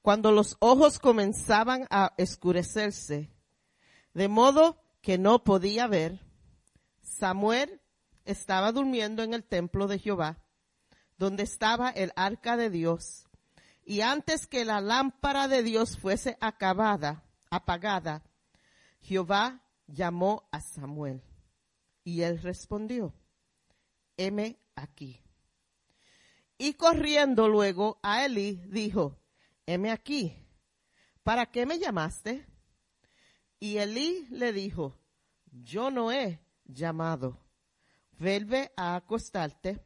cuando 0.00 0.32
los 0.32 0.56
ojos 0.60 0.98
comenzaban 0.98 1.86
a 1.90 2.14
escurecerse, 2.16 3.28
de 4.14 4.28
modo 4.28 4.80
que 5.02 5.18
no 5.18 5.44
podía 5.44 5.86
ver, 5.86 6.20
Samuel 7.02 7.82
estaba 8.24 8.72
durmiendo 8.72 9.22
en 9.22 9.34
el 9.34 9.44
templo 9.44 9.88
de 9.88 9.98
Jehová, 9.98 10.38
donde 11.18 11.42
estaba 11.42 11.90
el 11.90 12.12
arca 12.16 12.56
de 12.56 12.70
Dios, 12.70 13.25
y 13.86 14.00
antes 14.00 14.48
que 14.48 14.64
la 14.64 14.80
lámpara 14.80 15.46
de 15.46 15.62
Dios 15.62 15.96
fuese 15.96 16.36
acabada, 16.40 17.22
apagada, 17.50 18.24
Jehová 19.00 19.62
llamó 19.86 20.48
a 20.50 20.60
Samuel, 20.60 21.22
y 22.02 22.22
él 22.22 22.42
respondió, 22.42 23.14
heme 24.16 24.58
aquí. 24.74 25.22
Y 26.58 26.74
corriendo 26.74 27.48
luego 27.48 28.00
a 28.02 28.24
Elí, 28.24 28.60
dijo, 28.66 29.20
heme 29.66 29.92
aquí, 29.92 30.36
¿para 31.22 31.46
qué 31.46 31.64
me 31.64 31.78
llamaste? 31.78 32.44
Y 33.60 33.76
Elí 33.76 34.26
le 34.30 34.52
dijo, 34.52 34.98
yo 35.52 35.92
no 35.92 36.10
he 36.10 36.40
llamado, 36.64 37.38
vuelve 38.18 38.72
a 38.76 38.96
acostarte. 38.96 39.80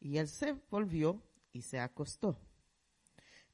Y 0.00 0.18
él 0.18 0.28
se 0.28 0.54
volvió 0.68 1.22
y 1.52 1.62
se 1.62 1.78
acostó. 1.78 2.36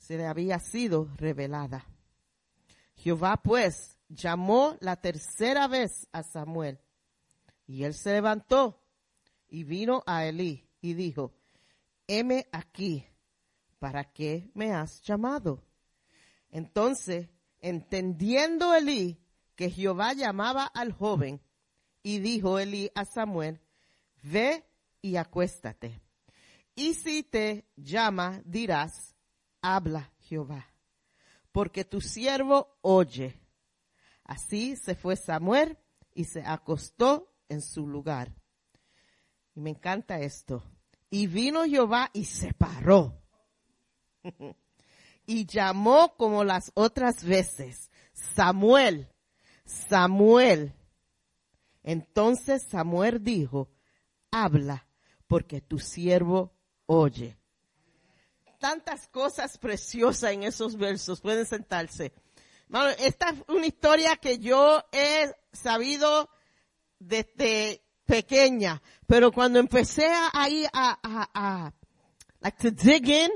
se 0.00 0.16
le 0.16 0.26
había 0.26 0.58
sido 0.58 1.08
revelada. 1.16 1.86
Jehová 2.96 3.36
pues 3.42 3.98
llamó 4.08 4.76
la 4.80 4.96
tercera 4.96 5.68
vez 5.68 6.08
a 6.10 6.22
Samuel, 6.22 6.80
y 7.66 7.84
él 7.84 7.94
se 7.94 8.12
levantó 8.12 8.82
y 9.48 9.62
vino 9.62 10.02
a 10.06 10.24
Elí 10.24 10.68
y 10.80 10.94
dijo, 10.94 11.32
heme 12.08 12.48
aquí, 12.50 13.06
¿para 13.78 14.04
qué 14.04 14.50
me 14.54 14.72
has 14.72 15.02
llamado? 15.02 15.62
Entonces, 16.50 17.28
entendiendo 17.60 18.74
Elí 18.74 19.22
que 19.54 19.70
Jehová 19.70 20.14
llamaba 20.14 20.64
al 20.64 20.92
joven, 20.92 21.40
y 22.02 22.18
dijo 22.18 22.58
Elí 22.58 22.90
a 22.94 23.04
Samuel, 23.04 23.60
ve 24.22 24.64
y 25.02 25.16
acuéstate. 25.16 26.00
Y 26.74 26.94
si 26.94 27.22
te 27.22 27.66
llama, 27.76 28.40
dirás, 28.46 29.14
habla 29.62 30.12
Jehová, 30.20 30.66
porque 31.52 31.84
tu 31.84 32.00
siervo 32.00 32.78
oye. 32.82 33.40
Así 34.24 34.76
se 34.76 34.94
fue 34.94 35.16
Samuel 35.16 35.78
y 36.14 36.24
se 36.24 36.42
acostó 36.44 37.32
en 37.48 37.62
su 37.62 37.86
lugar. 37.86 38.32
Y 39.54 39.60
me 39.60 39.70
encanta 39.70 40.20
esto. 40.20 40.62
Y 41.10 41.26
vino 41.26 41.64
Jehová 41.64 42.10
y 42.12 42.24
se 42.24 42.52
paró. 42.54 43.20
y 45.26 45.46
llamó 45.46 46.14
como 46.16 46.44
las 46.44 46.70
otras 46.74 47.24
veces, 47.24 47.90
Samuel, 48.12 49.08
Samuel. 49.64 50.74
Entonces 51.82 52.62
Samuel 52.62 53.22
dijo, 53.22 53.70
habla, 54.30 54.86
porque 55.26 55.60
tu 55.60 55.78
siervo 55.78 56.52
oye. 56.86 57.39
Tantas 58.60 59.08
cosas 59.08 59.56
preciosas 59.56 60.32
en 60.32 60.42
esos 60.42 60.76
versos, 60.76 61.22
pueden 61.22 61.46
sentarse. 61.46 62.12
esta 62.98 63.30
es 63.30 63.38
una 63.48 63.66
historia 63.66 64.16
que 64.16 64.38
yo 64.38 64.84
he 64.92 65.34
sabido 65.50 66.28
desde 66.98 67.82
pequeña, 68.04 68.82
pero 69.06 69.32
cuando 69.32 69.58
empecé 69.58 70.12
a 70.34 70.48
ir 70.50 70.68
a, 70.74 70.98
a, 71.02 71.30
a, 71.32 71.72
like 72.40 72.58
to 72.58 72.70
dig 72.70 73.08
in, 73.08 73.30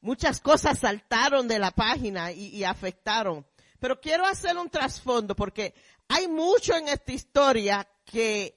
muchas 0.00 0.40
cosas 0.40 0.78
saltaron 0.78 1.48
de 1.48 1.58
la 1.58 1.72
página 1.72 2.30
y, 2.30 2.46
y 2.50 2.62
afectaron. 2.62 3.44
Pero 3.80 4.00
quiero 4.00 4.24
hacer 4.26 4.56
un 4.56 4.70
trasfondo 4.70 5.34
porque 5.34 5.74
hay 6.06 6.28
mucho 6.28 6.76
en 6.76 6.86
esta 6.86 7.12
historia 7.12 7.88
que 8.04 8.56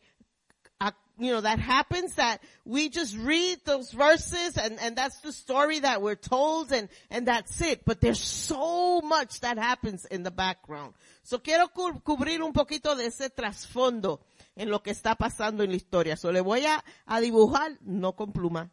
you 1.20 1.32
know, 1.34 1.42
that 1.42 1.60
happens 1.60 2.16
that 2.16 2.42
we 2.66 2.90
just 2.90 3.16
read 3.18 3.60
those 3.66 3.92
verses 3.92 4.58
and, 4.58 4.80
and 4.80 4.96
that's 4.96 5.20
the 5.20 5.34
story 5.34 5.80
that 5.80 6.02
we're 6.02 6.16
told 6.16 6.72
and, 6.72 6.88
and 7.10 7.28
that's 7.28 7.62
it. 7.62 7.84
But 7.86 8.00
there's 8.00 8.22
so 8.22 9.02
much 9.02 9.42
that 9.42 9.58
happens 9.58 10.06
in 10.06 10.24
the 10.24 10.32
background. 10.32 10.94
So 11.24 11.40
quiero 11.40 11.68
cu- 11.68 12.00
cubrir 12.02 12.42
un 12.42 12.54
poquito 12.54 12.96
de 12.96 13.08
ese 13.08 13.30
trasfondo 13.30 14.22
en 14.56 14.70
lo 14.70 14.80
que 14.80 14.92
está 14.92 15.16
pasando 15.16 15.64
en 15.64 15.72
la 15.72 15.76
historia. 15.76 16.16
So 16.16 16.32
le 16.32 16.42
voy 16.42 16.66
a, 16.66 16.84
a 17.06 17.20
dibujar, 17.20 17.78
no 17.82 18.14
con 18.16 18.32
pluma, 18.32 18.72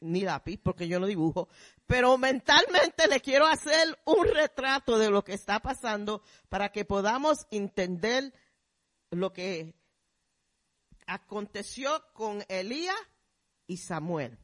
ni 0.00 0.22
lápiz, 0.22 0.58
porque 0.62 0.88
yo 0.88 0.98
no 0.98 1.06
dibujo, 1.06 1.48
pero 1.86 2.16
mentalmente 2.18 3.06
le 3.08 3.20
quiero 3.20 3.46
hacer 3.46 3.98
un 4.04 4.26
retrato 4.28 4.98
de 4.98 5.10
lo 5.10 5.24
que 5.24 5.34
está 5.34 5.60
pasando 5.60 6.22
para 6.48 6.70
que 6.70 6.84
podamos 6.84 7.46
entender 7.50 8.32
lo 9.10 9.32
que 9.32 9.74
aconteció 11.06 12.04
con 12.12 12.44
Elías 12.48 12.96
y 13.66 13.76
Samuel. 13.76 14.38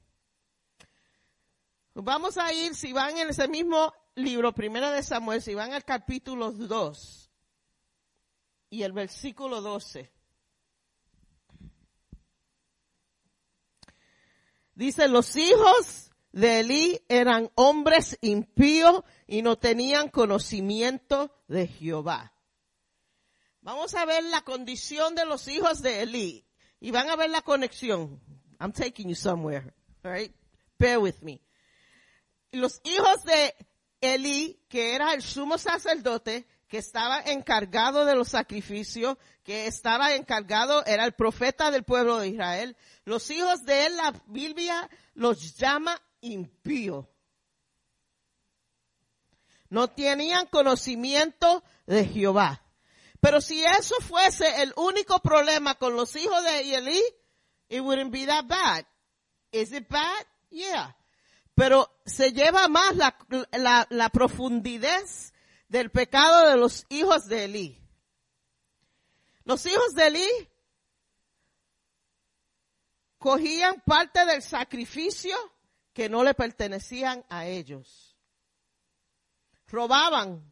Vamos 1.94 2.38
a 2.38 2.52
ir, 2.52 2.74
si 2.74 2.92
van 2.92 3.18
en 3.18 3.28
ese 3.28 3.48
mismo 3.48 3.92
libro, 4.14 4.52
primera 4.52 4.90
de 4.90 5.02
Samuel, 5.02 5.42
si 5.42 5.54
van 5.54 5.72
al 5.72 5.84
capítulo 5.84 6.50
2 6.50 7.30
y 8.70 8.82
el 8.82 8.92
versículo 8.92 9.60
12. 9.60 10.10
Dice, 14.74 15.08
los 15.08 15.36
hijos 15.36 16.10
de 16.32 16.60
Elí 16.60 17.04
eran 17.08 17.50
hombres 17.56 18.16
impíos 18.22 19.02
y 19.26 19.42
no 19.42 19.58
tenían 19.58 20.08
conocimiento 20.08 21.30
de 21.46 21.66
Jehová. 21.66 22.32
Vamos 23.60 23.94
a 23.94 24.06
ver 24.06 24.24
la 24.24 24.40
condición 24.40 25.14
de 25.14 25.26
los 25.26 25.46
hijos 25.48 25.82
de 25.82 26.00
Elí 26.00 26.46
y 26.82 26.90
van 26.90 27.08
a 27.08 27.16
ver 27.16 27.30
la 27.30 27.42
conexión. 27.42 28.20
I'm 28.58 28.72
taking 28.72 29.08
you 29.08 29.14
somewhere, 29.14 29.72
all 30.04 30.12
right? 30.12 30.34
Bear 30.78 30.98
with 30.98 31.22
me. 31.22 31.40
Los 32.50 32.80
hijos 32.82 33.22
de 33.22 33.54
Elí, 34.00 34.60
que 34.68 34.96
era 34.96 35.14
el 35.14 35.22
sumo 35.22 35.58
sacerdote, 35.58 36.44
que 36.66 36.78
estaba 36.78 37.20
encargado 37.20 38.04
de 38.04 38.16
los 38.16 38.30
sacrificios, 38.30 39.16
que 39.44 39.68
estaba 39.68 40.14
encargado, 40.14 40.84
era 40.84 41.04
el 41.04 41.12
profeta 41.12 41.70
del 41.70 41.84
pueblo 41.84 42.18
de 42.18 42.28
Israel. 42.28 42.76
Los 43.04 43.30
hijos 43.30 43.62
de 43.64 43.86
él, 43.86 43.96
la 43.96 44.12
Biblia 44.26 44.90
los 45.14 45.56
llama 45.56 45.96
impíos. 46.20 47.06
No 49.68 49.88
tenían 49.88 50.46
conocimiento 50.46 51.62
de 51.86 52.06
Jehová. 52.06 52.60
Pero 53.22 53.40
si 53.40 53.64
eso 53.64 53.94
fuese 54.00 54.62
el 54.62 54.72
único 54.74 55.20
problema 55.20 55.76
con 55.76 55.94
los 55.94 56.16
hijos 56.16 56.42
de 56.42 56.74
Elí, 56.74 57.00
it 57.68 57.80
wouldn't 57.80 58.10
be 58.10 58.26
that 58.26 58.46
bad. 58.48 58.84
Is 59.52 59.70
it 59.72 59.88
bad? 59.88 60.26
Yeah. 60.50 60.96
Pero 61.54 61.88
se 62.04 62.32
lleva 62.32 62.66
más 62.66 62.96
la, 62.96 64.08
profundidad 64.08 65.04
del 65.68 65.92
pecado 65.92 66.50
de 66.50 66.56
los 66.56 66.84
hijos 66.88 67.28
de 67.28 67.44
Elí. 67.44 67.80
Los 69.44 69.64
hijos 69.66 69.94
de 69.94 70.06
Elí 70.08 70.48
cogían 73.18 73.84
parte 73.86 74.26
del 74.26 74.42
sacrificio 74.42 75.36
que 75.92 76.08
no 76.08 76.24
le 76.24 76.34
pertenecían 76.34 77.24
a 77.28 77.46
ellos. 77.46 78.16
Robaban 79.68 80.51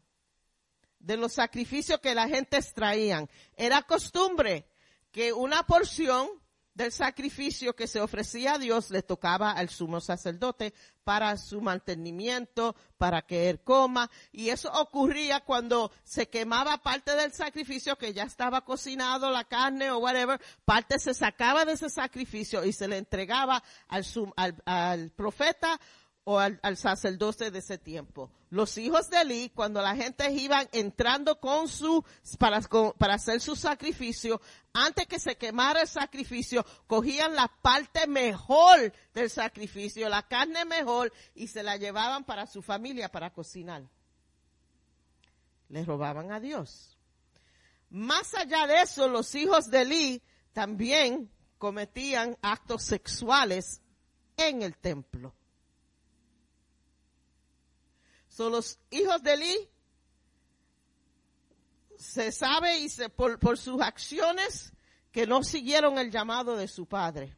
de 1.01 1.17
los 1.17 1.33
sacrificios 1.33 1.99
que 2.01 2.15
la 2.15 2.29
gente 2.29 2.57
extraían. 2.57 3.29
Era 3.57 3.83
costumbre 3.83 4.67
que 5.11 5.33
una 5.33 5.65
porción 5.65 6.29
del 6.75 6.93
sacrificio 6.93 7.75
que 7.75 7.87
se 7.87 8.01
ofrecía 8.01 8.55
a 8.55 8.59
Dios 8.59 8.91
le 8.91 9.03
tocaba 9.03 9.51
al 9.51 9.69
sumo 9.69 10.01
sacerdote 10.01 10.73
para 11.05 11.37
su 11.37 11.61
mantenimiento, 11.61 12.77
para 12.97 13.23
que 13.23 13.51
él 13.51 13.61
coma. 13.61 14.11
Y 14.33 14.51
eso 14.51 14.71
ocurría 14.73 15.41
cuando 15.41 15.91
se 16.05 16.29
quemaba 16.29 16.79
parte 16.79 17.17
del 17.17 17.33
sacrificio 17.33 17.97
que 17.97 18.13
ya 18.13 18.23
estaba 18.23 18.65
cocinado, 18.65 19.31
la 19.31 19.45
carne 19.45 19.91
o 19.91 19.99
whatever, 19.99 20.41
parte 20.65 20.99
se 20.99 21.13
sacaba 21.13 21.65
de 21.65 21.73
ese 21.73 21.91
sacrificio 21.91 22.65
y 22.65 22.73
se 22.73 22.89
le 22.89 22.99
entregaba 22.99 23.63
al, 23.89 24.05
al 24.65 25.11
profeta 25.11 25.81
o 26.25 26.39
al, 26.39 26.61
al 26.63 26.77
sacerdote 26.77 27.51
de 27.51 27.59
ese 27.59 27.79
tiempo. 27.79 28.31
Los 28.51 28.79
hijos 28.79 29.09
de 29.11 29.21
Eli, 29.21 29.51
cuando 29.51 29.81
la 29.81 29.95
gente 29.95 30.31
iba 30.33 30.67
entrando 30.73 31.39
con 31.39 31.69
su, 31.69 32.05
para, 32.37 32.61
para 32.99 33.15
hacer 33.15 33.41
su 33.41 33.55
sacrificio, 33.55 34.41
antes 34.73 35.07
que 35.07 35.21
se 35.21 35.37
quemara 35.37 35.83
el 35.83 35.89
sacrificio, 35.89 36.67
cogían 36.89 37.37
la 37.37 37.47
parte 37.63 38.09
mejor 38.09 38.93
del 39.15 39.31
sacrificio, 39.31 40.09
la 40.09 40.27
carne 40.27 40.65
mejor, 40.65 41.13
y 41.35 41.47
se 41.47 41.63
la 41.63 41.77
llevaban 41.77 42.25
para 42.25 42.47
su 42.47 42.61
familia 42.61 43.09
para 43.09 43.33
cocinar. 43.33 43.89
Les 45.69 45.87
robaban 45.87 46.33
a 46.33 46.41
Dios. 46.41 46.99
Más 47.89 48.35
allá 48.35 48.67
de 48.67 48.83
eso, 48.83 49.09
los 49.09 49.33
hijos 49.37 49.71
de 49.71 49.83
Eli 49.83 50.23
también 50.53 51.31
cometían 51.59 52.37
actos 52.43 52.83
sexuales 52.83 53.81
en 54.37 54.63
el 54.63 54.77
templo. 54.77 55.35
Los 58.49 58.79
hijos 58.91 59.23
de 59.23 59.35
Eli 59.35 59.69
se 61.99 62.33
sabe 62.33 62.79
y 62.79 62.89
se, 62.89 63.11
por, 63.11 63.39
por 63.39 63.59
sus 63.59 63.83
acciones 63.83 64.73
que 65.13 65.27
no 65.27 65.43
siguieron 65.43 65.99
el 65.99 66.11
llamado 66.11 66.57
de 66.57 66.69
su 66.69 66.87
padre. 66.87 67.37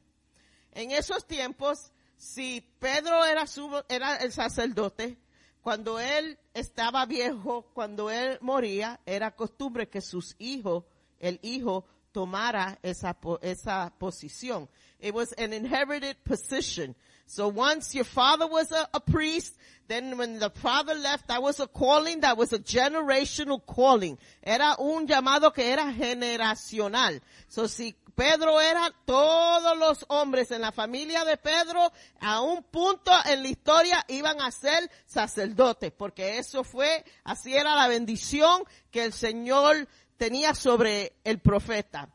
En 0.72 0.90
esos 0.92 1.26
tiempos, 1.26 1.90
si 2.16 2.60
Pedro 2.78 3.24
era, 3.24 3.46
su, 3.46 3.82
era 3.88 4.16
el 4.16 4.32
sacerdote, 4.32 5.18
cuando 5.60 5.98
él 5.98 6.38
estaba 6.54 7.06
viejo, 7.06 7.70
cuando 7.72 8.10
él 8.10 8.38
moría, 8.40 9.00
era 9.06 9.34
costumbre 9.34 9.88
que 9.88 10.00
sus 10.00 10.36
hijos, 10.38 10.84
el 11.18 11.38
hijo, 11.42 11.84
tomara 12.12 12.78
esa, 12.82 13.16
esa 13.40 13.92
posición. 13.98 14.68
It 15.00 15.14
was 15.14 15.34
an 15.38 15.52
inherited 15.52 16.16
position. 16.24 16.94
So 17.26 17.48
once 17.48 17.94
your 17.94 18.04
father 18.04 18.46
was 18.46 18.72
a, 18.72 19.00
priest, 19.00 19.56
then 19.88 20.18
when 20.18 20.38
the 20.38 20.50
father 20.50 20.94
left, 20.94 21.28
that 21.28 21.42
was 21.42 21.60
a 21.60 21.66
calling, 21.66 22.20
that 22.20 22.36
was 22.36 22.52
a 22.52 22.58
generational 22.58 23.64
calling. 23.64 24.18
Era 24.42 24.76
un 24.78 25.06
llamado 25.06 25.52
que 25.52 25.64
era 25.64 25.92
generacional. 25.92 27.20
So 27.48 27.66
si 27.66 27.94
Pedro 28.14 28.60
era 28.60 28.92
todos 29.06 29.78
los 29.78 30.04
hombres 30.08 30.50
en 30.50 30.60
la 30.60 30.72
familia 30.72 31.24
de 31.24 31.36
Pedro, 31.36 31.90
a 32.20 32.42
un 32.42 32.62
punto 32.62 33.10
en 33.26 33.42
la 33.42 33.48
historia 33.48 34.04
iban 34.08 34.40
a 34.40 34.50
ser 34.50 34.90
sacerdotes, 35.06 35.92
porque 35.92 36.38
eso 36.38 36.64
fue, 36.64 37.04
así 37.24 37.54
era 37.54 37.74
la 37.74 37.88
bendición 37.88 38.64
que 38.90 39.04
el 39.04 39.12
Señor 39.12 39.88
tenía 40.18 40.54
sobre 40.54 41.16
el 41.24 41.40
profeta. 41.40 42.10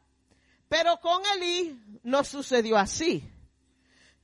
Pero 0.70 1.00
con 1.00 1.22
Elí 1.36 2.00
no 2.04 2.24
sucedió 2.24 2.78
así. 2.78 3.28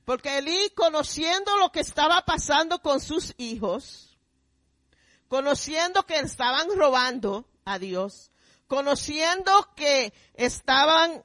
Porque 0.04 0.38
Elí, 0.38 0.70
conociendo 0.74 1.56
lo 1.58 1.72
que 1.72 1.80
estaba 1.80 2.24
pasando 2.24 2.80
con 2.80 3.00
sus 3.00 3.34
hijos, 3.38 4.18
conociendo 5.28 6.04
que 6.04 6.18
estaban 6.18 6.68
robando 6.76 7.48
a 7.64 7.78
Dios, 7.78 8.30
conociendo 8.66 9.50
que 9.74 10.12
estaban 10.34 11.24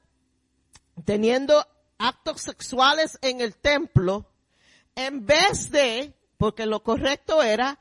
teniendo 1.05 1.67
actos 1.97 2.41
sexuales 2.41 3.19
en 3.21 3.41
el 3.41 3.55
templo, 3.57 4.32
en 4.95 5.25
vez 5.25 5.71
de, 5.71 6.13
porque 6.38 6.65
lo 6.65 6.82
correcto 6.82 7.43
era 7.43 7.80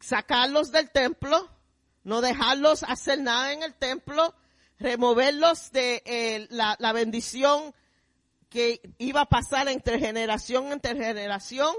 sacarlos 0.00 0.72
del 0.72 0.90
templo, 0.90 1.48
no 2.02 2.20
dejarlos 2.20 2.82
hacer 2.82 3.20
nada 3.20 3.52
en 3.52 3.62
el 3.62 3.74
templo, 3.74 4.34
removerlos 4.78 5.70
de 5.70 6.02
eh, 6.04 6.46
la, 6.50 6.76
la 6.78 6.92
bendición 6.92 7.74
que 8.48 8.80
iba 8.98 9.22
a 9.22 9.28
pasar 9.28 9.68
entre 9.68 9.98
generación 9.98 10.72
entre 10.72 10.96
generación, 10.96 11.74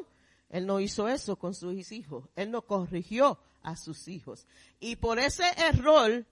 él 0.50 0.66
no 0.66 0.80
hizo 0.80 1.08
eso 1.08 1.36
con 1.38 1.54
sus 1.54 1.92
hijos. 1.92 2.26
Él 2.36 2.52
no 2.52 2.64
corrigió 2.64 3.40
a 3.62 3.76
sus 3.76 4.08
hijos. 4.08 4.48
Y 4.80 4.96
por 4.96 5.20
ese 5.20 5.44
error 5.58 6.26